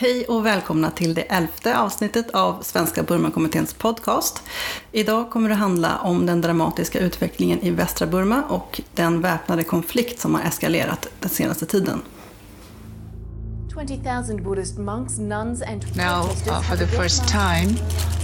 Hej 0.00 0.24
och 0.24 0.46
välkomna 0.46 0.90
till 0.90 1.14
det 1.14 1.22
elfte 1.22 1.78
avsnittet 1.78 2.30
av 2.30 2.62
Svenska 2.62 3.02
Burmakommitténs 3.02 3.74
podcast. 3.74 4.42
Idag 4.92 5.30
kommer 5.30 5.48
det 5.48 5.54
handla 5.54 5.98
om 5.98 6.26
den 6.26 6.40
dramatiska 6.40 6.98
utvecklingen 6.98 7.60
i 7.60 7.70
västra 7.70 8.06
Burma 8.06 8.42
och 8.42 8.80
den 8.94 9.20
väpnade 9.20 9.64
konflikt 9.64 10.20
som 10.20 10.34
har 10.34 10.42
eskalerat 10.42 11.06
den 11.20 11.30
senaste 11.30 11.66
tiden. 11.66 12.02
20,000 13.88 14.42
Buddhist 14.44 14.78
monks, 14.78 15.18
nuns, 15.18 15.62
and 15.62 15.96
Now, 15.96 16.22
uh, 16.22 16.62
for 16.62 16.76
the 16.76 16.86
first 16.86 17.28
time, 17.28 17.74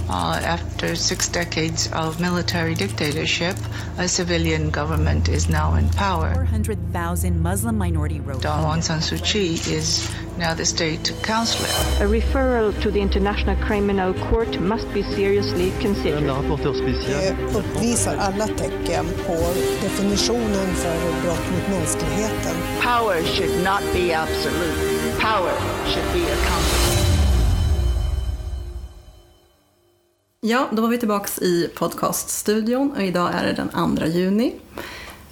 uh, 0.09 0.39
after 0.43 0.95
six 0.95 1.27
decades 1.27 1.89
of 1.93 2.19
military 2.19 2.75
dictatorship, 2.75 3.57
a 3.97 4.07
civilian 4.07 4.69
government 4.69 5.27
is 5.29 5.49
now 5.49 5.75
in 5.75 5.89
power. 5.89 6.33
400,000 6.33 7.41
Muslim 7.41 7.77
minority 7.77 8.19
Rohingya. 8.19 8.41
Dawn 8.41 8.63
Aung 8.63 8.83
San 8.83 8.99
Suu 8.99 9.17
Kyi 9.23 9.53
is 9.73 10.09
now 10.37 10.53
the 10.53 10.65
state 10.65 11.13
counselor. 11.23 11.67
A 12.03 12.09
referral 12.09 12.79
to 12.81 12.91
the 12.91 13.01
International 13.01 13.55
Criminal 13.57 14.13
Court 14.29 14.59
must 14.59 14.91
be 14.93 15.03
seriously 15.03 15.71
considered. 15.79 16.23
La 16.23 16.41
rapporteur 16.41 16.73
spécial. 16.73 17.19
Det 17.21 17.57
uppvisar 17.57 18.17
alla 18.17 18.47
tecken 18.47 19.05
på 19.27 19.37
definitionen 19.81 20.67
för 20.75 21.21
brott 21.23 21.51
mot 21.51 21.69
mänskligheten. 21.69 22.55
Power 22.81 23.23
should 23.23 23.63
not 23.63 23.81
be 23.93 24.13
absolute. 24.13 25.17
Power 25.19 25.53
should 25.85 26.13
be 26.13 26.23
accountable. 26.31 27.06
Ja, 30.47 30.67
då 30.71 30.81
var 30.81 30.89
vi 30.89 30.97
tillbaks 30.97 31.39
i 31.39 31.69
podcaststudion 31.75 32.91
och 32.91 33.03
idag 33.03 33.33
är 33.33 33.45
det 33.45 33.53
den 33.53 33.97
2 33.97 34.05
juni. 34.05 34.55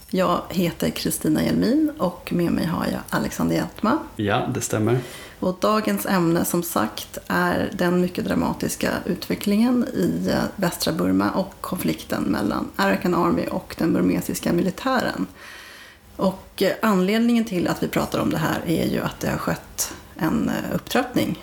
Jag 0.09 0.41
heter 0.49 0.89
Kristina 0.89 1.43
Jelmin 1.43 1.91
och 1.97 2.33
med 2.33 2.51
mig 2.51 2.65
har 2.65 2.85
jag 2.85 3.01
Alexander 3.09 3.55
Hjeltma. 3.55 3.99
Ja, 4.15 4.49
det 4.53 4.61
stämmer. 4.61 4.99
Och 5.39 5.57
dagens 5.59 6.05
ämne 6.05 6.45
som 6.45 6.63
sagt 6.63 7.17
är 7.27 7.71
den 7.73 8.01
mycket 8.01 8.25
dramatiska 8.25 8.91
utvecklingen 9.05 9.87
i 9.93 10.29
eh, 10.29 10.43
västra 10.55 10.93
Burma 10.93 11.31
och 11.31 11.53
konflikten 11.61 12.23
mellan 12.23 12.69
Arakan 12.75 13.15
Army 13.15 13.47
och 13.47 13.75
den 13.77 13.93
burmesiska 13.93 14.53
militären. 14.53 15.27
Och 16.15 16.61
eh, 16.61 16.73
anledningen 16.81 17.45
till 17.45 17.67
att 17.67 17.83
vi 17.83 17.87
pratar 17.87 18.19
om 18.19 18.29
det 18.29 18.37
här 18.37 18.61
är 18.65 18.85
ju 18.85 19.01
att 19.01 19.19
det 19.19 19.29
har 19.29 19.37
skett 19.37 19.93
en 20.15 20.49
eh, 20.49 20.75
upptrappning 20.75 21.39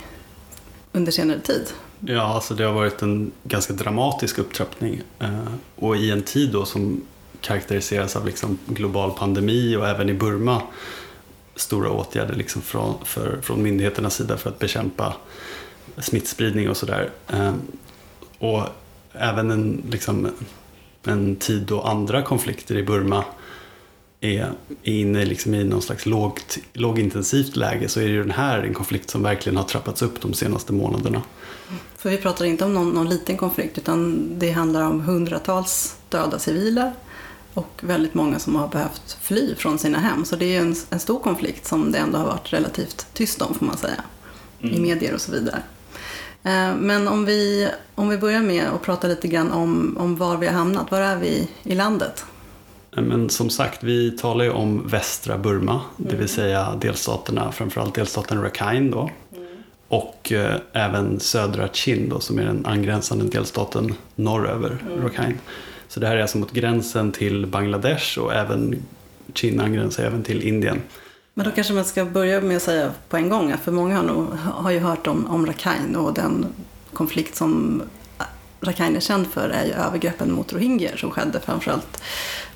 under 0.92 1.12
senare 1.12 1.40
tid. 1.40 1.72
Ja, 2.06 2.22
alltså 2.22 2.54
det 2.54 2.64
har 2.64 2.72
varit 2.72 3.02
en 3.02 3.32
ganska 3.44 3.72
dramatisk 3.72 4.38
upptrappning. 4.38 5.02
Eh, 5.18 5.44
och 5.76 5.96
i 5.96 6.10
en 6.10 6.22
tid 6.22 6.52
då 6.52 6.64
som 6.64 7.02
karaktäriseras 7.40 8.16
av 8.16 8.26
liksom 8.26 8.58
global 8.66 9.10
pandemi 9.10 9.76
och 9.76 9.88
även 9.88 10.08
i 10.08 10.14
Burma 10.14 10.62
stora 11.56 11.90
åtgärder 11.90 12.34
liksom 12.34 12.62
från, 12.62 12.94
för, 13.04 13.40
från 13.42 13.62
myndigheternas 13.62 14.14
sida 14.14 14.36
för 14.36 14.50
att 14.50 14.58
bekämpa 14.58 15.14
smittspridning 15.98 16.70
och 16.70 16.76
sådär. 16.76 17.10
Eh, 17.28 17.54
och 18.38 18.62
även 19.12 19.50
en, 19.50 19.82
liksom, 19.90 20.28
en 21.04 21.36
tid 21.36 21.62
då 21.62 21.82
andra 21.82 22.22
konflikter 22.22 22.76
i 22.76 22.82
Burma 22.82 23.24
är, 24.22 24.52
är 24.82 24.92
inne 24.92 25.24
liksom 25.24 25.54
i 25.54 25.64
någon 25.64 25.82
slags 25.82 26.06
lågt, 26.06 26.58
lågintensivt 26.72 27.56
läge 27.56 27.88
så 27.88 28.00
är 28.00 28.08
ju 28.08 28.22
den 28.22 28.30
här 28.30 28.58
en 28.58 28.74
konflikt 28.74 29.10
som 29.10 29.22
verkligen 29.22 29.56
har 29.56 29.64
trappats 29.64 30.02
upp 30.02 30.20
de 30.20 30.34
senaste 30.34 30.72
månaderna. 30.72 31.22
För 31.96 32.10
vi 32.10 32.16
pratar 32.16 32.44
inte 32.44 32.64
om 32.64 32.74
någon, 32.74 32.90
någon 32.90 33.08
liten 33.08 33.36
konflikt 33.36 33.78
utan 33.78 34.28
det 34.38 34.50
handlar 34.50 34.82
om 34.82 35.00
hundratals 35.00 35.96
döda 36.08 36.38
civila 36.38 36.92
och 37.54 37.80
väldigt 37.80 38.14
många 38.14 38.38
som 38.38 38.56
har 38.56 38.68
behövt 38.68 39.18
fly 39.20 39.54
från 39.54 39.78
sina 39.78 39.98
hem. 39.98 40.24
Så 40.24 40.36
det 40.36 40.44
är 40.44 40.48
ju 40.50 40.56
en, 40.56 40.76
en 40.90 41.00
stor 41.00 41.18
konflikt 41.18 41.66
som 41.66 41.92
det 41.92 41.98
ändå 41.98 42.18
har 42.18 42.26
varit 42.26 42.52
relativt 42.52 43.06
tyst 43.12 43.42
om 43.42 43.54
får 43.54 43.66
man 43.66 43.76
säga. 43.76 44.04
I 44.60 44.80
medier 44.80 45.14
och 45.14 45.20
så 45.20 45.32
vidare. 45.32 45.62
Eh, 46.42 46.74
Men 46.76 47.08
om 47.08 47.24
vi, 47.24 47.68
om 47.94 48.08
vi 48.08 48.18
börjar 48.18 48.42
med 48.42 48.68
att 48.68 48.82
prata 48.82 49.08
lite 49.08 49.28
grann 49.28 49.52
om, 49.52 49.96
om 50.00 50.16
var 50.16 50.36
vi 50.36 50.46
har 50.46 50.54
hamnat. 50.54 50.90
Var 50.90 51.00
är 51.00 51.16
vi 51.16 51.48
i 51.62 51.74
landet? 51.74 52.24
Men 52.96 53.30
som 53.30 53.50
sagt, 53.50 53.82
vi 53.82 54.10
talar 54.10 54.44
ju 54.44 54.50
om 54.50 54.88
västra 54.88 55.38
Burma, 55.38 55.80
det 55.96 56.16
vill 56.16 56.28
säga 56.28 56.78
delstaterna, 56.80 57.52
framförallt 57.52 57.94
delstaten 57.94 58.42
Rakhine 58.42 58.90
då. 58.90 59.10
Och 59.88 60.32
eh, 60.32 60.56
även 60.72 61.20
södra 61.20 61.68
Chin 61.68 62.08
då, 62.08 62.20
som 62.20 62.38
är 62.38 62.44
den 62.44 62.66
angränsande 62.66 63.24
delstaten 63.24 63.94
norröver 64.14 64.78
Rakhine. 65.02 65.38
Så 65.88 66.00
det 66.00 66.06
här 66.06 66.16
är 66.16 66.22
alltså 66.22 66.38
mot 66.38 66.52
gränsen 66.52 67.12
till 67.12 67.46
Bangladesh 67.46 68.18
och 68.18 68.34
även 68.34 68.82
Chin 69.34 69.60
angränsar 69.60 70.04
även 70.04 70.22
till 70.22 70.42
Indien. 70.42 70.80
Men 71.34 71.46
då 71.46 71.50
kanske 71.50 71.72
man 71.72 71.84
ska 71.84 72.04
börja 72.04 72.40
med 72.40 72.56
att 72.56 72.62
säga 72.62 72.90
på 73.08 73.16
en 73.16 73.28
gång, 73.28 73.54
för 73.64 73.72
många 73.72 73.96
har, 73.96 74.02
nog, 74.02 74.26
har 74.38 74.70
ju 74.70 74.78
hört 74.78 75.06
om, 75.06 75.26
om 75.26 75.46
Rakhine 75.46 75.96
och 75.96 76.14
den 76.14 76.46
konflikt 76.92 77.36
som 77.36 77.82
Rakhine 78.62 78.96
är 78.96 79.00
känd 79.00 79.26
för 79.26 79.48
är 79.48 79.64
ju 79.64 79.72
övergreppen 79.72 80.32
mot 80.32 80.52
rohingyer 80.52 80.96
som 80.96 81.10
skedde 81.10 81.40
framförallt 81.40 82.02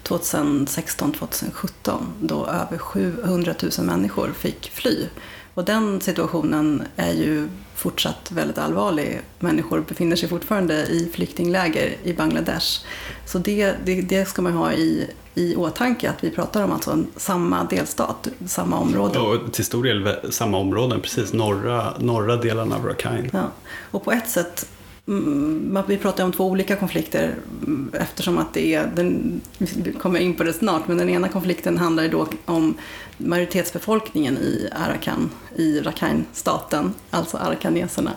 2016-2017 0.03 2.07
då 2.21 2.47
över 2.47 2.79
700 2.79 3.55
000 3.79 3.87
människor 3.87 4.33
fick 4.39 4.71
fly. 4.71 5.07
Och 5.55 5.65
den 5.65 6.01
situationen 6.01 6.83
är 6.97 7.13
ju 7.13 7.49
fortsatt 7.75 8.33
väldigt 8.33 8.59
allvarlig. 8.59 9.21
Människor 9.39 9.85
befinner 9.89 10.17
sig 10.17 10.29
fortfarande 10.29 10.87
i 10.87 11.11
flyktingläger 11.15 11.97
i 12.03 12.13
Bangladesh. 12.13 12.85
Så 13.27 13.39
det, 13.39 13.75
det, 13.85 14.01
det 14.01 14.29
ska 14.29 14.43
man 14.43 14.53
ha 14.53 14.73
i, 14.73 15.11
i 15.35 15.57
åtanke 15.57 16.11
att 16.11 16.25
vi 16.25 16.31
pratar 16.31 16.65
om 16.65 16.73
alltså 16.73 16.91
en, 16.91 17.07
samma 17.17 17.65
delstat, 17.65 18.29
samma 18.47 18.79
område. 18.79 19.19
Och 19.19 19.53
till 19.53 19.65
stor 19.65 19.85
del 19.85 20.33
samma 20.33 20.59
områden, 20.59 21.01
precis 21.01 21.33
norra, 21.33 21.99
norra 21.99 22.37
delen 22.37 22.73
av 22.73 22.85
Rakhine. 22.85 23.31
Ja. 23.33 23.51
Och 23.91 24.05
på 24.05 24.13
ett 24.13 24.29
sätt, 24.29 24.69
Mm, 25.09 25.83
vi 25.87 25.99
pratar 25.99 26.25
om 26.25 26.33
två 26.33 26.45
olika 26.45 26.77
konflikter 26.77 27.35
mm, 27.67 27.91
eftersom 28.01 28.39
att 28.39 28.55
det 28.55 28.75
är, 28.75 28.87
den, 28.87 29.41
vi 29.59 29.93
kommer 29.93 30.21
in 30.21 30.35
på 30.35 30.45
det 30.45 30.53
snart, 30.53 30.89
men 30.89 30.99
den 30.99 31.09
ena 31.09 31.29
konflikten 31.29 31.79
handlar 31.79 32.03
ju 32.03 32.09
då 32.09 32.29
om 32.45 32.75
majoritetsbefolkningen 33.17 34.39
i 34.39 34.69
Arakan, 34.73 35.31
i 35.57 35.81
Rakhine-staten, 35.81 36.95
alltså 37.11 37.37
arakaneserna. 37.37 38.13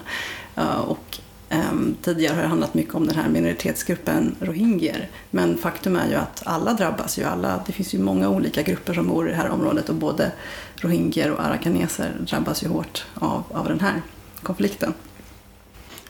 Eh, 0.55 0.79
och 0.79 1.19
ehm, 1.49 1.95
tidigare 2.01 2.35
har 2.35 2.41
det 2.41 2.47
handlat 2.47 2.73
mycket 2.73 2.95
om 2.95 3.07
den 3.07 3.15
här 3.15 3.29
minoritetsgruppen 3.29 4.35
rohingyer. 4.39 5.09
Men 5.31 5.57
faktum 5.57 5.95
är 5.95 6.09
ju 6.09 6.15
att 6.15 6.41
alla 6.45 6.73
drabbas 6.73 7.19
ju, 7.19 7.23
alla, 7.23 7.63
det 7.65 7.71
finns 7.71 7.93
ju 7.93 7.99
många 7.99 8.29
olika 8.29 8.61
grupper 8.61 8.93
som 8.93 9.07
bor 9.07 9.27
i 9.27 9.31
det 9.31 9.37
här 9.37 9.49
området 9.49 9.89
och 9.89 9.95
både 9.95 10.31
rohingyer 10.75 11.31
och 11.31 11.45
arakaneser 11.45 12.11
drabbas 12.19 12.63
ju 12.63 12.67
hårt 12.67 13.05
av, 13.13 13.43
av 13.51 13.67
den 13.67 13.79
här 13.79 14.01
konflikten. 14.43 14.93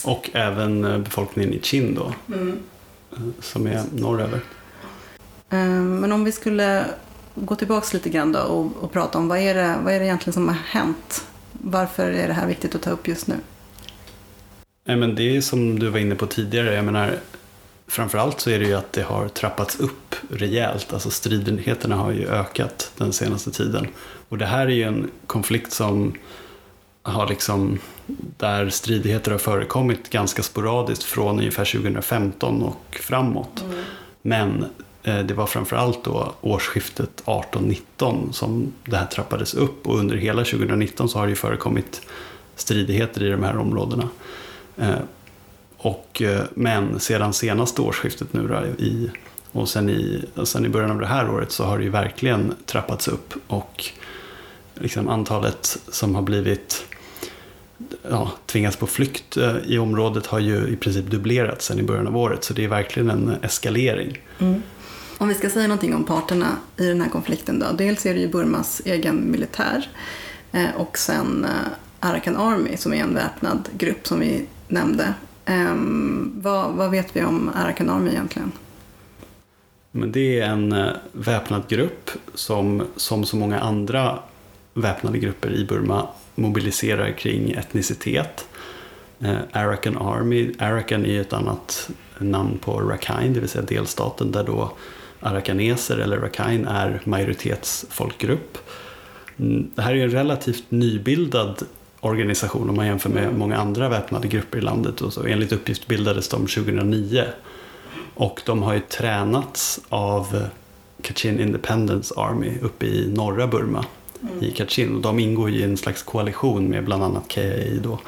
Och 0.04 0.30
även 0.34 0.86
eh, 0.86 0.98
befolkningen 0.98 1.54
i 1.54 1.60
Chin 1.62 1.96
då, 1.96 2.14
eh, 2.36 3.20
som 3.40 3.68
är 3.68 3.84
norröver. 3.92 4.40
Eh, 5.50 5.60
Men 5.82 6.12
om 6.12 6.24
vi 6.24 6.32
skulle 6.32 6.86
gå 7.36 7.56
tillbaka 7.56 7.88
lite 7.94 8.10
grann 8.10 8.32
då 8.32 8.40
och, 8.40 8.84
och 8.84 8.92
prata 8.92 9.18
om 9.18 9.28
vad 9.28 9.38
är, 9.38 9.56
det, 9.56 9.76
vad 9.84 9.94
är 9.94 10.00
det 10.00 10.06
egentligen 10.06 10.34
som 10.34 10.48
har 10.48 10.56
hänt? 10.56 11.26
Varför 11.52 12.12
är 12.12 12.28
det 12.28 12.34
här 12.34 12.48
viktigt 12.48 12.76
att 12.76 12.82
ta 12.82 12.90
upp 12.90 13.08
just 13.08 13.28
nu? 13.28 13.36
Nej, 14.86 14.98
men 14.98 15.16
det 15.16 15.38
är 15.38 15.42
som 15.42 15.80
du 15.80 15.90
var 15.90 16.00
inne 16.00 16.16
på 16.16 16.26
tidigare. 16.28 16.74
Jag 16.74 16.86
menar, 16.86 17.20
framförallt 17.88 18.40
så 18.40 18.50
är 18.50 18.60
det 18.60 18.66
ju 18.66 18.74
att 18.74 18.94
det 18.94 19.02
har 19.02 19.28
trappats 19.28 19.80
upp 19.80 20.16
rejält. 20.30 20.94
Alltså 20.94 21.10
stridigheterna 21.10 21.96
har 21.96 22.12
ju 22.12 22.28
ökat 22.28 22.92
den 22.98 23.14
senaste 23.14 23.52
tiden. 23.52 23.88
Och 24.30 24.38
det 24.38 24.46
här 24.46 24.66
är 24.66 24.72
ju 24.72 24.84
en 24.84 25.12
konflikt 25.28 25.74
som 25.74 26.14
har 27.04 27.28
liksom, 27.28 27.80
där 28.38 28.70
stridigheter 28.70 29.32
har 29.32 29.38
förekommit 29.38 30.10
ganska 30.10 30.44
sporadiskt 30.44 31.04
från 31.04 31.40
ungefär 31.40 31.66
2015 31.66 32.62
och 32.62 33.00
framåt. 33.02 33.64
Men 34.22 34.66
eh, 35.04 35.20
det 35.20 35.34
var 35.34 35.46
framförallt 35.46 36.04
då 36.04 36.34
årsskiftet 36.42 37.24
18-19 37.26 38.32
som 38.32 38.74
det 38.86 38.98
här 38.98 39.06
trappades 39.06 39.54
upp 39.54 39.88
och 39.88 40.00
under 40.00 40.16
hela 40.18 40.44
2019 40.44 41.10
så 41.10 41.20
har 41.20 41.26
det 41.26 41.30
ju 41.30 41.36
förekommit 41.36 42.02
stridigheter 42.56 43.24
i 43.24 43.30
de 43.30 43.44
här 43.44 43.58
områdena. 43.58 44.10
Eh, 44.78 44.96
och, 45.78 46.22
eh, 46.22 46.42
men 46.54 47.00
sedan 47.00 47.34
senaste 47.34 47.82
årsskiftet 47.82 48.34
nu 48.34 48.48
då, 48.48 48.84
i, 48.84 49.10
och 49.52 49.70
sen 49.70 49.90
i, 49.90 50.26
sen 50.44 50.66
i 50.66 50.70
början 50.70 50.92
av 50.92 51.00
det 51.00 51.08
här 51.08 51.30
året 51.30 51.52
så 51.52 51.64
har 51.64 51.78
det 51.78 51.84
ju 51.84 51.90
verkligen 51.90 52.54
trappats 52.66 53.08
upp 53.08 53.34
och 53.48 53.86
liksom 54.74 55.10
antalet 55.10 55.78
som 55.88 56.16
har 56.16 56.22
blivit 56.22 56.86
ja, 58.10 58.32
tvingats 58.46 58.78
på 58.78 58.88
flykt 58.88 59.38
eh, 59.38 59.58
i 59.66 59.78
området 59.78 60.26
har 60.26 60.40
ju 60.40 60.68
i 60.68 60.76
princip 60.76 61.06
dubblerats 61.06 61.66
sen 61.66 61.80
i 61.80 61.84
början 61.84 62.08
av 62.08 62.18
året 62.18 62.44
så 62.44 62.54
det 62.54 62.64
är 62.64 62.68
verkligen 62.68 63.10
en 63.10 63.36
eskalering. 63.42 64.18
Om 65.18 65.28
vi 65.28 65.34
ska 65.34 65.50
säga 65.50 65.68
någonting 65.68 65.96
om 65.96 66.04
parterna 66.04 66.48
i 66.78 66.86
den 66.86 67.02
här 67.02 67.10
konflikten 67.10 67.60
då. 67.60 67.66
Dels 67.78 68.06
är 68.06 68.14
det 68.14 68.20
ju 68.20 68.28
Burmas 68.28 68.82
egen 68.86 69.32
militär 69.32 69.90
eh, 70.52 70.76
och 70.76 70.98
sen 70.98 71.46
eh, 71.46 71.50
Arakan 72.00 72.38
Army 72.38 72.78
som 72.78 72.94
är 72.94 73.04
en 73.04 73.14
väpnad 73.14 73.70
grupp 73.78 74.08
som 74.08 74.20
vi 74.20 74.46
nämnde. 74.68 75.14
Ehm, 75.46 76.32
vad, 76.36 76.74
vad 76.74 76.92
vet 76.92 77.16
vi 77.16 77.24
om 77.24 77.52
Arakan 77.56 77.90
Army 77.90 78.10
egentligen? 78.10 78.52
Men 79.92 80.12
det 80.12 80.40
är 80.40 80.50
en 80.50 80.76
väpnad 81.12 81.64
grupp 81.68 82.12
som, 82.34 82.84
som 82.96 83.26
så 83.26 83.36
många 83.36 83.60
andra 83.60 84.20
väpnade 84.82 85.18
grupper 85.18 85.52
i 85.52 85.66
Burma 85.66 86.08
mobiliserar 86.36 87.12
kring 87.12 87.52
etnicitet. 87.52 88.48
Eh, 89.20 89.38
Arakan 89.52 89.98
Army, 89.98 90.52
Arakan 90.60 91.06
är 91.06 91.22
ett 91.22 91.34
annat 91.34 91.90
namn 92.18 92.58
på 92.58 92.80
Rakhine, 92.80 93.34
det 93.34 93.40
vill 93.40 93.50
säga 93.50 93.66
delstaten 93.66 94.32
där 94.32 94.44
då 94.44 94.72
arakaneser 95.20 95.98
eller 95.98 96.18
Rakhine 96.18 96.68
är 96.68 97.02
majoritetsfolkgrupp. 97.04 98.58
Mm, 99.40 99.72
det 99.76 99.82
här 99.82 99.96
är 99.96 100.04
en 100.04 100.12
relativt 100.12 100.64
nybildad 100.70 101.64
organisation 102.00 102.70
om 102.70 102.76
man 102.76 102.86
jämför 102.86 103.10
med 103.10 103.34
många 103.34 103.58
andra 103.58 103.90
väpnade 103.90 104.28
grupper 104.28 104.58
i 104.58 104.62
landet. 104.62 105.02
Och 105.02 105.14
så. 105.14 105.26
Enligt 105.26 105.52
uppgift 105.52 105.88
bildades 105.88 106.30
de 106.30 106.48
2009. 106.48 107.24
Och 108.16 108.42
de 108.46 108.64
har 108.64 108.74
ju 108.74 108.80
tränats 108.80 109.80
av 109.90 110.48
Kachin 111.02 111.40
Independence 111.40 112.14
Army 112.18 112.52
uppe 112.62 112.86
i 112.86 113.12
norra 113.16 113.48
Burma, 113.48 113.86
mm. 114.22 114.44
i 114.44 114.52
Kachin. 114.52 114.96
Och 114.96 115.02
de 115.02 115.20
ingår 115.20 115.50
i 115.50 115.64
en 115.64 115.78
slags 115.78 116.04
koalition 116.04 116.70
med 116.70 116.86
bland 116.86 117.04
annat 117.04 117.32
KIA 117.32 117.82
då. 117.82 118.00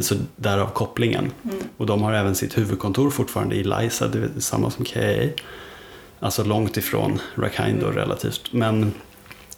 Så 0.00 0.14
därav 0.36 0.66
kopplingen. 0.66 1.32
Mm. 1.44 1.56
Och 1.76 1.86
de 1.86 2.02
har 2.02 2.12
även 2.12 2.34
sitt 2.34 2.58
huvudkontor 2.58 3.10
fortfarande 3.10 3.54
i 3.54 3.64
Laisa, 3.64 4.08
det 4.08 4.18
är 4.18 4.30
samma 4.38 4.70
som 4.70 4.84
KIA. 4.84 5.28
Alltså 6.20 6.44
långt 6.44 6.76
ifrån 6.76 7.18
Rakhine 7.34 7.80
då 7.80 7.86
mm. 7.86 7.98
relativt. 7.98 8.52
Men 8.52 8.92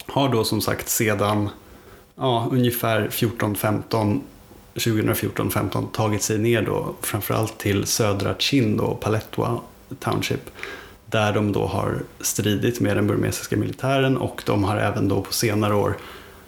har 0.07 0.29
då 0.29 0.45
som 0.45 0.61
sagt 0.61 0.89
sedan 0.89 1.49
ja, 2.17 2.49
ungefär 2.53 3.09
14-15 3.09 4.21
2014-15 4.75 5.91
tagit 5.93 6.23
sig 6.23 6.39
ner 6.39 6.63
då 6.63 6.95
framförallt 7.01 7.59
till 7.59 7.87
södra 7.87 8.35
Chin 8.39 8.81
och 8.81 9.01
Paletwa 9.01 9.61
Township 9.99 10.51
där 11.11 11.33
de 11.33 11.53
då 11.53 11.67
har 11.67 12.03
stridit 12.21 12.81
med 12.81 12.97
den 12.97 13.07
burmesiska 13.07 13.57
militären 13.57 14.17
och 14.17 14.43
de 14.47 14.65
har 14.65 14.77
även 14.77 15.09
då 15.09 15.23
på 15.23 15.33
senare 15.33 15.75
år 15.75 15.97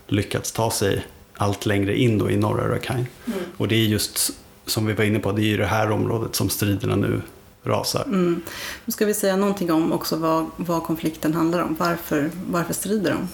lyckats 0.06 0.52
ta 0.52 0.70
sig 0.70 1.06
allt 1.36 1.66
längre 1.66 1.98
in 1.98 2.18
då 2.18 2.30
i 2.30 2.36
norra 2.36 2.74
Rakhine. 2.74 3.06
Mm. 3.26 3.38
Och 3.56 3.68
det 3.68 3.74
är 3.74 3.84
just 3.84 4.30
som 4.66 4.86
vi 4.86 4.92
var 4.92 5.04
inne 5.04 5.18
på, 5.18 5.32
det 5.32 5.42
är 5.42 5.46
ju 5.46 5.56
det 5.56 5.66
här 5.66 5.90
området 5.90 6.34
som 6.34 6.48
striderna 6.48 6.96
nu 6.96 7.22
rasar. 7.62 8.04
Mm. 8.04 8.42
Nu 8.84 8.92
ska 8.92 9.06
vi 9.06 9.14
säga 9.14 9.36
någonting 9.36 9.72
om 9.72 9.92
också 9.92 10.16
vad, 10.16 10.46
vad 10.56 10.82
konflikten 10.82 11.34
handlar 11.34 11.62
om. 11.62 11.76
Varför, 11.78 12.30
varför 12.50 12.74
strider 12.74 13.10
de? 13.10 13.28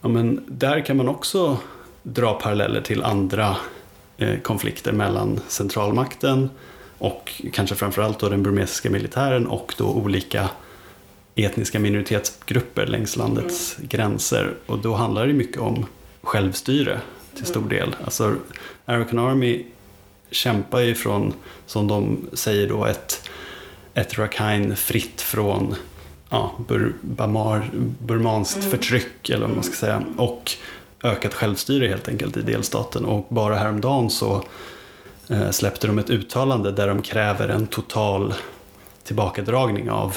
Ja, 0.00 0.08
men 0.08 0.44
där 0.48 0.86
kan 0.86 0.96
man 0.96 1.08
också 1.08 1.58
dra 2.02 2.34
paralleller 2.34 2.80
till 2.80 3.02
andra 3.02 3.56
eh, 4.16 4.38
konflikter 4.38 4.92
mellan 4.92 5.40
centralmakten 5.48 6.50
och 7.02 7.42
kanske 7.52 7.76
framförallt 7.76 8.18
då 8.18 8.28
den 8.28 8.42
burmesiska 8.42 8.90
militären 8.90 9.46
och 9.46 9.74
då 9.78 9.84
olika 9.84 10.50
etniska 11.34 11.78
minoritetsgrupper 11.78 12.86
längs 12.86 13.16
landets 13.16 13.74
mm. 13.78 13.88
gränser. 13.88 14.54
Och 14.66 14.78
då 14.78 14.94
handlar 14.94 15.26
det 15.26 15.32
mycket 15.32 15.60
om 15.60 15.86
självstyre 16.22 17.00
till 17.34 17.46
stor 17.46 17.68
del. 17.68 17.96
Alltså, 18.04 18.34
Arakan 18.84 19.18
Army 19.18 19.64
kämpar 20.30 20.80
ju 20.80 20.94
från, 20.94 21.34
som 21.66 21.88
de 21.88 22.26
säger 22.32 22.68
då, 22.68 22.84
ett, 22.84 23.28
ett 23.94 24.18
Rakhine 24.18 24.76
fritt 24.76 25.20
från 25.20 25.74
ja, 26.30 26.52
bur, 26.68 26.94
bamar, 27.00 27.70
burmanskt 27.98 28.58
mm. 28.58 28.70
förtryck 28.70 29.30
eller 29.30 29.46
vad 29.46 29.54
man 29.54 29.64
ska 29.64 29.74
säga. 29.74 30.02
Och 30.16 30.52
ökat 31.02 31.34
självstyre 31.34 31.88
helt 31.88 32.08
enkelt 32.08 32.36
i 32.36 32.42
delstaten. 32.42 33.04
Och 33.04 33.26
bara 33.28 33.56
häromdagen 33.56 34.10
så 34.10 34.44
släppte 35.50 35.86
de 35.86 35.98
ett 35.98 36.10
uttalande 36.10 36.72
där 36.72 36.88
de 36.88 37.02
kräver 37.02 37.48
en 37.48 37.66
total 37.66 38.34
tillbakadragning 39.04 39.90
av 39.90 40.16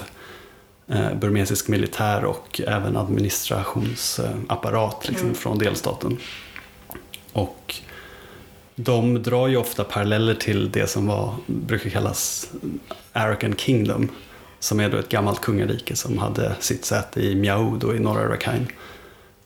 eh, 0.88 1.14
burmesisk 1.14 1.68
militär 1.68 2.26
och 2.26 2.62
även 2.68 2.98
administrationsapparat 2.98 5.08
liksom, 5.08 5.28
mm. 5.28 5.36
från 5.36 5.58
delstaten. 5.58 6.18
Och 7.34 7.76
de 8.76 9.24
drar 9.24 9.48
ju 9.48 9.58
ofta 9.58 9.84
paralleller 9.84 10.34
till 10.34 10.72
det 10.72 10.88
som 10.88 11.08
var, 11.08 11.36
brukar 11.46 11.90
kallas 11.90 12.50
Arakan 13.14 13.56
Kingdom 13.56 14.10
som 14.60 14.80
är 14.80 14.90
då 14.90 14.98
ett 14.98 15.10
gammalt 15.10 15.42
kungarike 15.42 15.96
som 15.96 16.18
hade 16.18 16.56
sitt 16.60 16.86
säte 16.86 17.22
i 17.22 17.36
Miao 17.36 17.78
då 17.78 17.96
i 17.96 18.00
norra 18.00 18.30
Rakhine. 18.30 18.68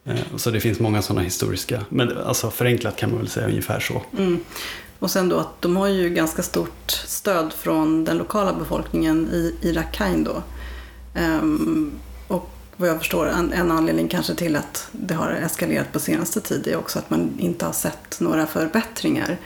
Eh, 0.06 0.16
så 0.36 0.52
det 0.52 0.60
finns 0.60 0.80
många 0.80 1.02
sådana 1.02 1.22
historiska, 1.22 1.86
men 1.90 2.18
alltså 2.18 2.52
förenklat 2.52 2.96
kan 2.96 3.10
man 3.10 3.20
väl 3.20 3.30
säga 3.30 3.48
ungefär 3.48 3.80
så. 3.80 4.02
Mm. 4.18 4.40
Och 5.00 5.12
sen 5.12 5.30
då 5.30 5.38
att 5.38 5.62
de 5.62 5.76
har 5.76 5.88
ju 5.88 6.10
ganska 6.10 6.44
stort 6.44 6.92
stöd 6.92 7.54
från 7.54 8.06
den 8.06 8.18
lokala 8.18 8.54
befolkningen 8.54 9.30
i, 9.32 9.56
i 9.62 9.74
Rakhine 9.74 10.24
då. 10.24 10.44
Um, 11.22 11.92
och 12.28 12.50
vad 12.78 12.90
jag 12.90 12.98
förstår, 12.98 13.28
en, 13.28 13.54
en, 13.54 13.72
anledning 13.72 14.08
kanske 14.08 14.36
till 14.36 14.56
att 14.56 14.88
det 14.92 15.14
har 15.14 15.32
eskalerat 15.32 15.92
på 15.92 16.00
senaste 16.00 16.42
tid 16.42 16.68
är 16.68 16.76
också 16.76 17.00
att 17.00 17.10
man 17.10 17.32
inte 17.40 17.66
har 17.66 17.74
sett 17.74 18.20
några 18.20 18.46
förbättringar 18.46 19.38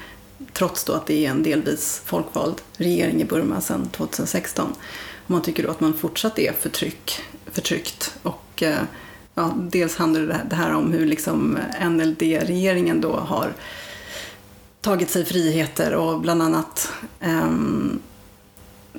trots 0.53 0.83
då 0.83 0.93
att 0.93 1.07
det 1.07 1.25
är 1.25 1.29
en 1.29 1.43
delvis 1.43 2.01
folkvald 2.05 2.61
regering 2.77 3.21
i 3.21 3.25
Burma 3.25 3.61
sedan 3.61 3.89
2016. 3.89 4.71
Och 5.25 5.31
man 5.31 5.41
tycker 5.41 5.63
då 5.63 5.71
att 5.71 5.79
man 5.79 5.93
fortsatt 5.93 6.39
är 6.39 6.53
förtryck, 6.53 7.21
förtryckt. 7.51 8.15
Och 8.23 8.63
eh, 8.63 8.81
ja, 9.35 9.53
dels 9.57 9.95
handlar 9.95 10.45
det 10.49 10.55
här 10.55 10.73
om 10.73 10.91
hur 10.91 11.05
liksom 11.05 11.57
NLD-regeringen 11.81 13.01
då 13.01 13.15
har 13.15 13.53
tagit 14.83 15.09
sig 15.09 15.25
friheter 15.25 15.95
och 15.95 16.19
bland 16.19 16.41
annat 16.41 16.91
eh, 17.19 17.51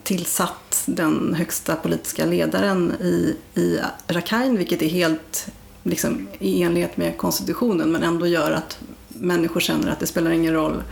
tillsatt 0.02 0.82
den 0.86 1.34
högsta 1.34 1.76
politiska 1.76 2.26
ledaren 2.26 2.92
i, 3.00 3.36
i 3.54 3.78
Rakhine, 4.06 4.56
vilket 4.58 4.82
är 4.82 4.88
helt 4.88 5.46
liksom, 5.82 6.28
i 6.38 6.62
enlighet 6.62 6.96
med 6.96 7.18
konstitutionen 7.18 7.92
men 7.92 8.02
ändå 8.02 8.26
gör 8.26 8.50
att 8.50 8.78
människor 9.08 9.60
känner 9.60 9.92
att 9.92 10.00
det 10.00 10.06
spelar 10.06 10.30
ingen 10.30 10.54
roll 10.54 10.82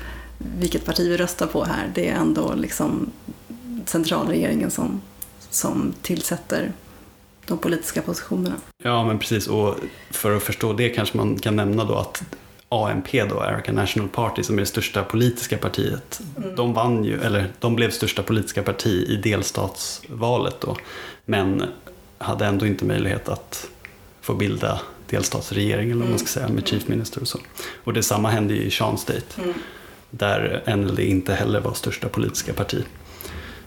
vilket 0.59 0.85
parti 0.85 1.09
vi 1.11 1.17
röstar 1.17 1.47
på 1.47 1.65
här. 1.65 1.93
Det 1.95 2.09
är 2.09 2.15
ändå 2.15 2.55
liksom 2.55 3.11
centralregeringen 3.87 4.71
som 4.71 5.00
som 5.55 5.95
tillsätter 6.03 6.73
de 7.47 7.59
politiska 7.59 8.03
positionerna. 8.03 8.56
Ja, 8.83 9.05
men 9.05 9.19
precis. 9.19 9.47
Och 9.47 9.77
för 10.11 10.37
att 10.37 10.43
förstå 10.43 10.73
det 10.73 10.88
kanske 10.88 11.17
man 11.17 11.38
kan 11.38 11.56
nämna 11.56 11.85
då 11.85 11.95
att 11.95 12.23
ANP, 12.73 13.25
då, 13.25 13.41
American 13.41 13.75
National 13.75 14.09
Party, 14.09 14.43
som 14.43 14.57
är 14.57 14.61
det 14.61 14.67
största 14.67 15.05
politiska 15.05 15.59
partiet, 15.59 16.21
mm. 16.37 16.57
de 16.57 16.73
vann 16.73 17.05
ju, 17.05 17.21
eller 17.21 17.47
de 17.59 17.77
blev 17.77 17.91
största 17.91 18.23
politiska 18.23 18.63
parti 18.63 19.05
i 19.09 19.17
delstatsvalet 19.17 20.61
då, 20.61 20.77
men 21.25 21.65
hade 22.19 22.47
ändå 22.47 22.67
inte 22.67 22.85
möjlighet 22.85 23.29
att 23.29 23.69
få 24.21 24.35
bilda 24.35 24.81
delstatsregering, 25.07 25.91
eller 25.91 26.01
vad 26.01 26.11
man 26.11 26.19
ska 26.19 26.41
mm. 26.41 26.49
säga, 26.49 26.55
med 26.55 26.69
chief 26.69 26.89
minister 26.89 27.21
och 27.21 27.29
så. 27.29 27.39
Och 27.85 27.93
detsamma 27.93 28.31
hände 28.31 28.55
i 28.55 28.71
Shan 28.71 28.99
State, 28.99 29.43
mm. 29.43 29.55
där 30.11 30.63
NLD 30.77 31.01
inte 31.01 31.35
heller 31.35 31.61
var 31.61 31.73
största 31.73 32.09
politiska 32.09 32.52
parti. 32.52 32.85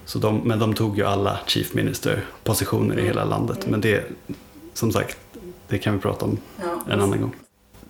Så 0.04 0.18
de, 0.18 0.38
men 0.38 0.58
de 0.58 0.74
tog 0.74 0.98
ju 0.98 1.04
alla 1.04 1.38
Chief 1.46 1.74
Minister-positioner 1.74 2.98
i 2.98 3.02
hela 3.02 3.24
landet. 3.24 3.66
Men 3.66 3.80
det, 3.80 4.04
som 4.74 4.92
sagt, 4.92 5.18
det 5.68 5.78
kan 5.78 5.94
vi 5.94 6.00
prata 6.00 6.24
om 6.24 6.38
ja, 6.56 6.92
en 6.92 7.00
annan 7.00 7.20
gång. 7.20 7.34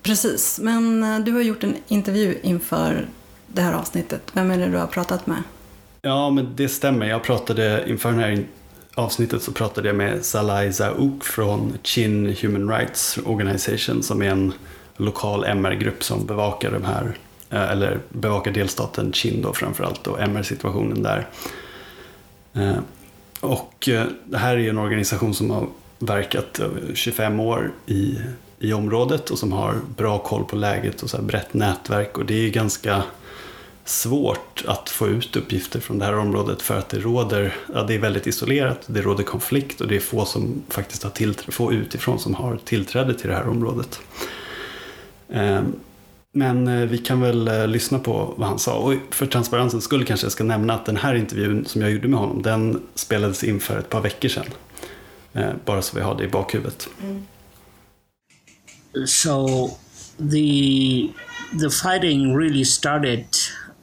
Precis, 0.07 0.59
men 0.59 1.03
eh, 1.03 1.19
du 1.19 1.31
har 1.31 1.41
gjort 1.41 1.63
en 1.63 1.75
intervju 1.87 2.37
inför 2.41 3.07
det 3.47 3.61
här 3.61 3.73
avsnittet. 3.73 4.21
Vem 4.33 4.51
är 4.51 4.57
det 4.57 4.67
du 4.67 4.77
har 4.77 4.87
pratat 4.87 5.27
med? 5.27 5.43
Ja, 6.01 6.29
men 6.29 6.53
det 6.55 6.69
stämmer. 6.69 7.05
Jag 7.05 7.23
pratade 7.23 7.85
inför 7.89 8.11
det 8.11 8.21
här 8.21 8.45
avsnittet 8.95 9.43
så 9.43 9.51
pratade 9.51 9.87
jag 9.87 9.95
med 9.95 10.25
Salai 10.25 10.73
Zaouk 10.73 11.23
från 11.23 11.77
Chin 11.83 12.35
Human 12.41 12.69
Rights 12.69 13.19
Organization 13.25 14.03
som 14.03 14.21
är 14.21 14.29
en 14.29 14.53
lokal 14.97 15.43
MR-grupp 15.43 16.03
som 16.03 16.25
bevakar 16.25 16.71
de 16.71 16.83
här, 16.83 17.17
eh, 17.49 17.71
eller 17.71 17.99
bevakar 18.09 18.51
delstaten 18.51 19.13
Chin 19.13 19.41
då 19.41 19.53
framförallt 19.53 20.07
och 20.07 20.21
MR-situationen 20.21 21.03
där. 21.03 21.27
Eh, 22.53 22.77
och 23.39 23.89
det 24.25 24.37
här 24.37 24.57
är 24.57 24.69
en 24.69 24.77
organisation 24.77 25.33
som 25.33 25.49
har 25.49 25.67
verkat 25.99 26.59
25 26.93 27.39
år 27.39 27.71
i, 27.85 28.17
i 28.59 28.73
området 28.73 29.29
och 29.29 29.39
som 29.39 29.51
har 29.51 29.75
bra 29.97 30.19
koll 30.19 30.45
på 30.45 30.55
läget 30.55 31.03
och 31.03 31.09
så 31.09 31.17
här 31.17 31.23
brett 31.23 31.53
nätverk 31.53 32.17
och 32.17 32.25
det 32.25 32.45
är 32.45 32.49
ganska 32.49 33.03
svårt 33.85 34.63
att 34.67 34.89
få 34.89 35.07
ut 35.07 35.35
uppgifter 35.35 35.79
från 35.79 35.99
det 35.99 36.05
här 36.05 36.17
området 36.17 36.61
för 36.61 36.77
att 36.77 36.89
det 36.89 36.99
råder, 36.99 37.55
ja, 37.73 37.83
det 37.83 37.95
är 37.95 37.99
väldigt 37.99 38.27
isolerat, 38.27 38.81
det 38.85 39.01
råder 39.01 39.23
konflikt 39.23 39.81
och 39.81 39.87
det 39.87 39.95
är 39.95 39.99
få 39.99 40.25
som 40.25 40.63
faktiskt 40.69 41.03
har 41.03 41.09
tillträde, 41.09 41.51
få 41.51 41.73
utifrån 41.73 42.19
som 42.19 42.35
har 42.35 42.59
tillträde 42.65 43.13
till 43.13 43.29
det 43.29 43.35
här 43.35 43.47
området. 43.47 43.99
Eh, 45.29 45.61
men 46.31 46.67
eh, 46.67 46.87
vi 46.87 46.97
kan 46.97 47.21
väl 47.21 47.47
eh, 47.47 47.67
lyssna 47.67 47.99
på 47.99 48.33
vad 48.37 48.47
han 48.47 48.59
sa. 48.59 48.73
Och 48.73 48.93
för 49.09 49.25
transparensens 49.25 49.83
skull 49.83 50.05
kanske 50.05 50.25
jag 50.25 50.31
ska 50.31 50.43
nämna 50.43 50.73
att 50.73 50.85
den 50.85 50.97
här 50.97 51.15
intervjun 51.15 51.65
som 51.65 51.81
jag 51.81 51.91
gjorde 51.91 52.07
med 52.07 52.19
honom, 52.19 52.41
den 52.41 52.81
spelades 52.95 53.43
in 53.43 53.59
för 53.59 53.79
ett 53.79 53.89
par 53.89 54.01
veckor 54.01 54.29
sedan. 54.29 54.45
Bara 55.65 55.81
så 55.81 55.97
vi 55.97 56.03
har 56.03 56.15
det 56.15 56.23
i 56.23 56.27
bakhuvudet. 56.27 56.89
Mm. 57.03 57.25
So 59.05 59.77
the 60.19 61.13
the 61.53 61.69
fighting 61.69 62.33
really 62.33 62.63
started 62.63 63.27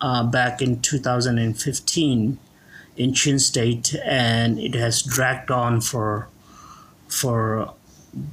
uh, 0.00 0.24
back 0.24 0.60
in 0.60 0.80
2015 0.80 2.38
in 2.96 3.14
Chin 3.14 3.38
State, 3.38 3.94
and 4.04 4.58
it 4.58 4.74
has 4.74 5.02
dragged 5.02 5.50
on 5.50 5.80
for 5.80 6.28
for 7.08 7.74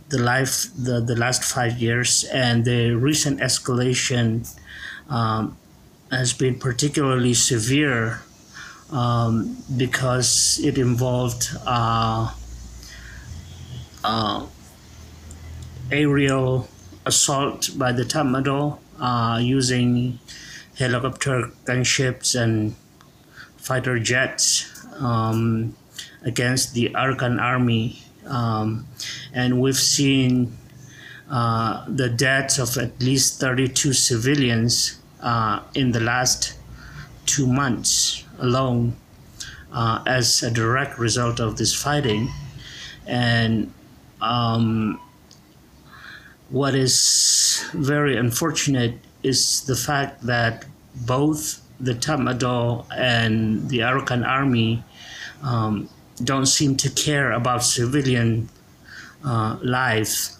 the 0.09 0.19
life 0.19 0.67
the, 0.77 1.01
the 1.01 1.15
last 1.15 1.43
five 1.43 1.77
years. 1.79 2.23
And 2.25 2.65
the 2.65 2.91
recent 2.91 3.39
escalation 3.39 4.47
um, 5.09 5.57
has 6.11 6.33
been 6.33 6.59
particularly 6.59 7.33
severe 7.33 8.21
um, 8.91 9.57
because 9.75 10.59
it 10.63 10.77
involved 10.77 11.49
uh, 11.65 12.33
uh, 14.03 14.45
aerial 15.91 16.67
assault 17.05 17.69
by 17.77 17.91
the 17.91 18.03
Tatmadaw 18.03 18.77
uh, 18.99 19.39
using 19.41 20.19
helicopter 20.77 21.51
gunships 21.65 22.39
and 22.39 22.75
fighter 23.57 23.99
jets 23.99 24.85
um, 24.99 25.75
against 26.23 26.73
the 26.73 26.89
Arkan 26.89 27.41
army. 27.41 28.01
Um, 28.25 28.87
and 29.33 29.59
we've 29.59 29.77
seen 29.77 30.57
uh, 31.29 31.85
the 31.87 32.09
deaths 32.09 32.59
of 32.59 32.77
at 32.77 33.01
least 33.01 33.39
32 33.39 33.93
civilians 33.93 34.99
uh, 35.21 35.61
in 35.75 35.91
the 35.91 35.99
last 35.99 36.57
two 37.25 37.47
months 37.47 38.23
alone 38.39 38.95
uh, 39.71 40.03
as 40.05 40.43
a 40.43 40.51
direct 40.51 40.99
result 40.99 41.39
of 41.39 41.57
this 41.57 41.73
fighting. 41.73 42.29
And 43.07 43.73
um, 44.21 44.99
what 46.51 46.75
is 46.75 47.65
very 47.73 48.17
unfortunate 48.17 48.95
is 49.23 49.61
the 49.65 49.75
fact 49.75 50.21
that 50.25 50.65
both 51.05 51.61
the 51.79 51.93
Tatmadaw 51.93 52.85
and 52.95 53.69
the 53.69 53.79
Arakan 53.79 54.27
army 54.27 54.83
um, 55.41 55.89
don't 56.23 56.45
seem 56.45 56.75
to 56.77 56.89
care 56.89 57.31
about 57.31 57.63
civilian 57.63 58.49
uh, 59.25 59.57
life 59.63 60.31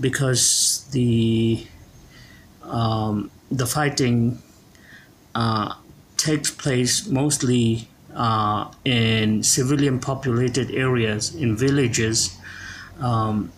because 0.00 0.88
the 0.92 1.66
um, 2.62 3.30
the 3.50 3.66
fighting 3.66 4.40
uh, 5.34 5.74
takes 6.16 6.50
place 6.50 7.06
mostly 7.06 7.88
uh, 8.14 8.70
in 8.84 9.42
civilian 9.42 9.98
populated 9.98 10.70
areas 10.70 11.34
in 11.34 11.56
villages 11.56 12.36
um, 13.00 13.52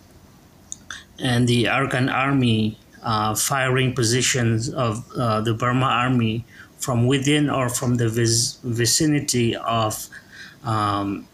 and 1.19 1.47
the 1.47 1.65
Arkan 1.65 2.11
army 2.11 2.77
uh, 3.01 3.35
firing 3.35 3.93
positions 3.93 4.69
of 4.69 5.05
uh, 5.17 5.41
the 5.41 5.53
Burma 5.53 5.85
army 5.85 6.45
from 6.77 7.07
within 7.07 7.49
or 7.49 7.69
from 7.69 7.95
the 7.95 8.09
vic- 8.09 8.59
vicinity 8.63 9.55
of 9.55 10.07
um, 10.63 11.27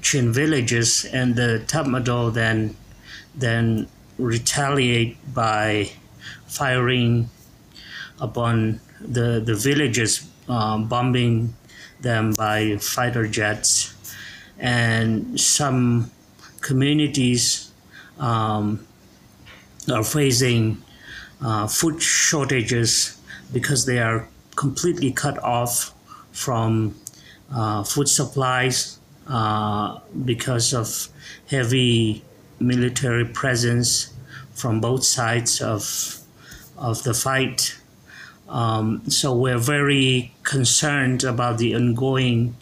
Chin 0.00 0.32
villages, 0.32 1.04
and 1.12 1.36
the 1.36 1.62
Tatmadaw 1.66 2.32
then 2.32 2.74
then 3.34 3.88
retaliate 4.18 5.18
by 5.34 5.90
firing 6.46 7.28
upon 8.20 8.80
the 9.00 9.40
the 9.44 9.54
villages, 9.54 10.26
um, 10.48 10.88
bombing 10.88 11.54
them 12.00 12.32
by 12.32 12.78
fighter 12.78 13.26
jets, 13.26 13.94
and 14.58 15.38
some 15.38 16.10
communities 16.62 17.70
um, 18.18 18.86
are 19.90 20.04
facing 20.04 20.82
uh, 21.40 21.66
food 21.66 22.02
shortages 22.02 23.18
because 23.52 23.86
they 23.86 23.98
are 23.98 24.28
completely 24.56 25.12
cut 25.12 25.42
off 25.42 25.94
from 26.32 26.94
uh, 27.52 27.82
food 27.82 28.08
supplies 28.08 28.98
uh, 29.26 29.98
because 30.24 30.72
of 30.72 31.08
heavy 31.48 32.24
military 32.58 33.24
presence 33.24 34.12
from 34.54 34.80
both 34.80 35.04
sides 35.04 35.60
of 35.60 36.18
of 36.76 37.02
the 37.04 37.14
fight. 37.14 37.76
Um, 38.48 39.08
so 39.08 39.34
we're 39.34 39.58
very 39.58 40.34
concerned 40.42 41.24
about 41.24 41.58
the 41.58 41.74
ongoing 41.74 42.56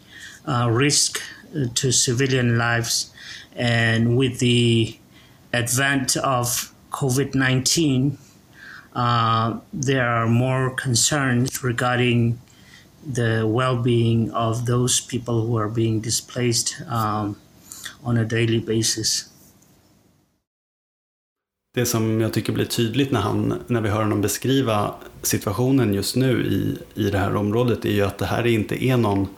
uh, 0.46 0.68
risk 0.70 1.20
to 1.74 1.90
civilian 1.90 2.58
lives, 2.58 3.12
and 3.54 4.16
with 4.16 4.38
the 4.38 4.98
advent 5.52 6.16
of 6.16 6.72
COVID 6.90 7.34
19, 7.34 8.18
uh, 8.96 9.56
there 9.86 10.08
are 10.08 10.26
more 10.26 10.70
concerns 10.76 11.64
regarding 11.64 12.38
the 13.14 13.44
well 13.46 13.76
being 13.76 14.30
of 14.32 14.66
those 14.66 15.00
people 15.00 15.34
who 15.34 15.58
are 15.58 15.68
being 15.68 16.00
displaced 16.00 16.74
um, 16.88 17.36
on 18.02 18.18
a 18.18 18.24
daily 18.24 18.60
basis. 18.60 19.26
Det 21.74 21.86
som 21.86 22.20
jag 22.20 22.32
tycker 22.32 22.52
blir 22.52 22.64
tydligt 22.64 23.10
när, 23.10 23.20
han, 23.20 23.54
när 23.66 23.80
vi 23.80 23.88
hör 23.88 24.02
honom 24.02 24.20
beskriva 24.20 24.94
situationen 25.22 25.94
just 25.94 26.16
nu 26.16 26.42
i, 26.42 26.78
i 27.02 27.10
det 27.10 27.18
här 27.18 27.36
området 27.36 27.84
är 27.84 27.90
ju 27.90 28.02
att 28.02 28.18
det 28.18 28.26
här 28.26 28.46
inte 28.46 28.84
är 28.84 28.96
någon 28.96 29.28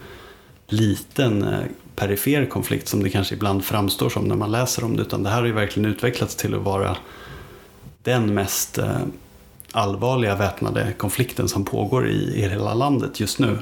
liten 0.67 1.43
eh, 1.43 1.61
perifer 1.97 2.47
konflikt 2.47 2.89
som 2.89 3.03
det 3.03 3.11
kanske 3.11 3.35
ibland 3.35 3.65
framstår 3.65 4.09
som 4.09 4.25
när 4.25 4.37
man 4.37 4.53
läser 4.53 4.85
om 4.85 4.97
det 4.97 5.03
utan 5.03 5.23
det 5.23 5.31
här 5.31 5.41
har 5.41 5.47
ju 5.47 5.53
verkligen 5.53 5.91
utvecklats 5.91 6.37
till 6.37 6.55
att 6.55 6.63
vara 6.63 6.97
den 8.03 8.35
mest 8.35 8.79
eh, 8.79 9.01
allvarliga 9.73 10.37
väpnade 10.37 10.93
konflikten 10.99 11.49
som 11.49 11.65
pågår 11.65 12.09
i, 12.09 12.35
i 12.35 12.49
hela 12.49 12.75
landet 12.75 13.21
just 13.21 13.39
nu. 13.39 13.59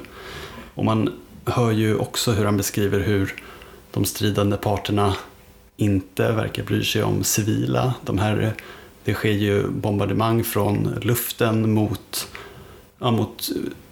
Och 0.75 0.85
man 0.85 1.13
hör 1.45 1.71
ju 1.71 1.97
också 1.97 2.31
hur 2.31 2.45
han 2.45 2.57
beskriver 2.57 2.99
hur 2.99 3.33
de 3.91 4.05
stridande 4.05 4.57
parterna 4.57 5.15
inte 5.77 6.31
verkar 6.31 6.63
bry 6.63 6.83
sig 6.83 7.03
om 7.03 7.23
civila. 7.23 7.93
De 8.05 8.17
här, 8.17 8.53
det 9.03 9.13
sker 9.13 9.31
ju 9.31 9.67
bombardemang 9.67 10.43
från 10.43 10.99
luften 11.01 11.73
mot, 11.73 12.27
ja, 12.99 13.11
mot, 13.11 13.49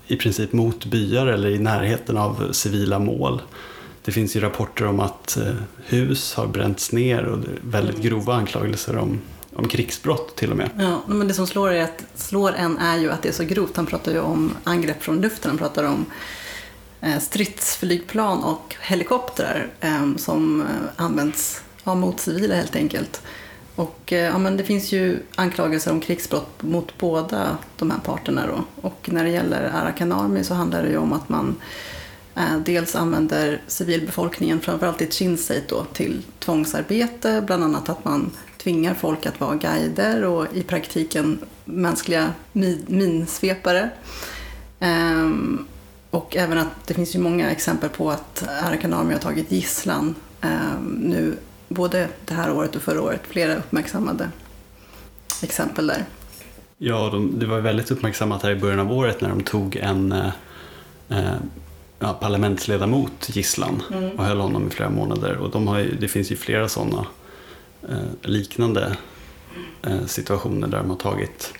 i 0.07 0.15
princip 0.15 0.53
mot 0.53 0.85
byar 0.85 1.27
eller 1.27 1.49
i 1.49 1.59
närheten 1.59 2.17
av 2.17 2.51
civila 2.51 2.99
mål. 2.99 3.41
Det 4.05 4.11
finns 4.11 4.35
ju 4.35 4.39
rapporter 4.39 4.85
om 4.85 4.99
att 4.99 5.37
eh, 5.37 5.53
hus 5.85 6.33
har 6.33 6.47
bränts 6.47 6.91
ner 6.91 7.23
och 7.23 7.39
väldigt 7.61 8.01
grova 8.01 8.33
anklagelser 8.33 8.97
om 8.97 9.21
om 9.59 9.67
krigsbrott 9.67 10.35
till 10.35 10.51
och 10.51 10.57
med. 10.57 10.69
Ja, 10.77 11.01
men 11.07 11.27
det 11.27 11.33
som 11.33 11.47
slår, 11.47 11.71
är 11.71 11.83
att, 11.83 12.03
slår 12.15 12.53
en 12.53 12.77
är 12.77 12.97
ju 12.97 13.11
att 13.11 13.21
det 13.21 13.29
är 13.29 13.33
så 13.33 13.43
grovt. 13.43 13.75
Han 13.75 13.85
pratar 13.85 14.11
ju 14.11 14.19
om 14.19 14.51
angrepp 14.63 15.03
från 15.03 15.21
luften, 15.21 15.49
han 15.49 15.57
pratar 15.57 15.83
om 15.83 16.05
eh, 17.01 17.19
stridsflygplan 17.19 18.43
och 18.43 18.75
helikoptrar 18.81 19.67
ehm, 19.79 20.17
som 20.17 20.61
eh, 20.61 20.67
används 21.05 21.61
ja, 21.83 21.95
mot 21.95 22.19
civila 22.19 22.55
helt 22.55 22.75
enkelt. 22.75 23.21
Och 23.75 24.13
eh, 24.13 24.19
ja, 24.19 24.37
men 24.37 24.57
det 24.57 24.63
finns 24.63 24.91
ju 24.91 25.19
anklagelser 25.35 25.91
om 25.91 25.99
krigsbrott 25.99 26.63
mot 26.63 26.97
båda 26.97 27.57
de 27.77 27.91
här 27.91 27.99
parterna 27.99 28.47
då. 28.47 28.63
Och 28.81 29.09
när 29.11 29.23
det 29.23 29.29
gäller 29.29 29.71
Arakan 29.73 30.11
Army 30.11 30.43
så 30.43 30.53
handlar 30.53 30.83
det 30.83 30.89
ju 30.89 30.97
om 30.97 31.13
att 31.13 31.29
man 31.29 31.55
dels 32.65 32.95
använder 32.95 33.61
civilbefolkningen, 33.67 34.59
framförallt 34.59 35.01
i 35.01 35.11
Chinsate, 35.11 35.63
då, 35.67 35.83
till 35.83 36.21
tvångsarbete, 36.39 37.43
bland 37.45 37.63
annat 37.63 37.89
att 37.89 38.05
man 38.05 38.31
tvingar 38.63 38.93
folk 38.93 39.25
att 39.25 39.39
vara 39.39 39.55
guider 39.55 40.23
och 40.23 40.47
i 40.53 40.63
praktiken 40.63 41.39
mänskliga 41.65 42.33
minsvepare. 42.87 43.89
Um, 44.79 45.67
och 46.09 46.35
även 46.35 46.57
att 46.57 46.87
det 46.87 46.93
finns 46.93 47.15
ju 47.15 47.19
många 47.19 47.51
exempel 47.51 47.89
på 47.89 48.11
att 48.11 48.49
Arakan 48.63 48.93
Army 48.93 49.13
har 49.13 49.19
tagit 49.19 49.51
gisslan 49.51 50.15
um, 50.41 50.85
nu 50.85 51.37
både 51.67 52.07
det 52.25 52.33
här 52.33 52.51
året 52.51 52.75
och 52.75 52.81
förra 52.81 53.01
året. 53.01 53.21
Flera 53.27 53.55
uppmärksammade 53.55 54.29
exempel 55.41 55.87
där. 55.87 56.05
Ja, 56.77 57.09
de, 57.11 57.39
det 57.39 57.45
var 57.45 57.59
väldigt 57.59 57.91
uppmärksammat 57.91 58.43
här 58.43 58.51
i 58.51 58.55
början 58.55 58.79
av 58.79 58.91
året 58.91 59.21
när 59.21 59.29
de 59.29 59.43
tog 59.43 59.75
en 59.75 60.11
eh, 60.11 60.31
eh 61.09 61.35
ja, 61.99 62.13
parlamentsledamot 62.13 63.29
gisslan 63.29 63.83
mm. 63.91 64.11
och 64.11 64.25
höll 64.25 64.39
honom 64.39 64.67
i 64.67 64.69
flera 64.69 64.89
månader. 64.89 65.37
Och 65.37 65.49
de 65.49 65.67
har 65.67 65.79
ju, 65.79 65.95
det 65.95 66.07
finns 66.07 66.31
ju 66.31 66.35
flera 66.35 66.69
sådana 66.69 67.05
liknande 68.21 68.97
eh, 69.81 70.05
situationer 70.05 70.67
där 70.67 70.77
de 70.77 70.89
har 70.89 70.97
tagit 70.97 71.53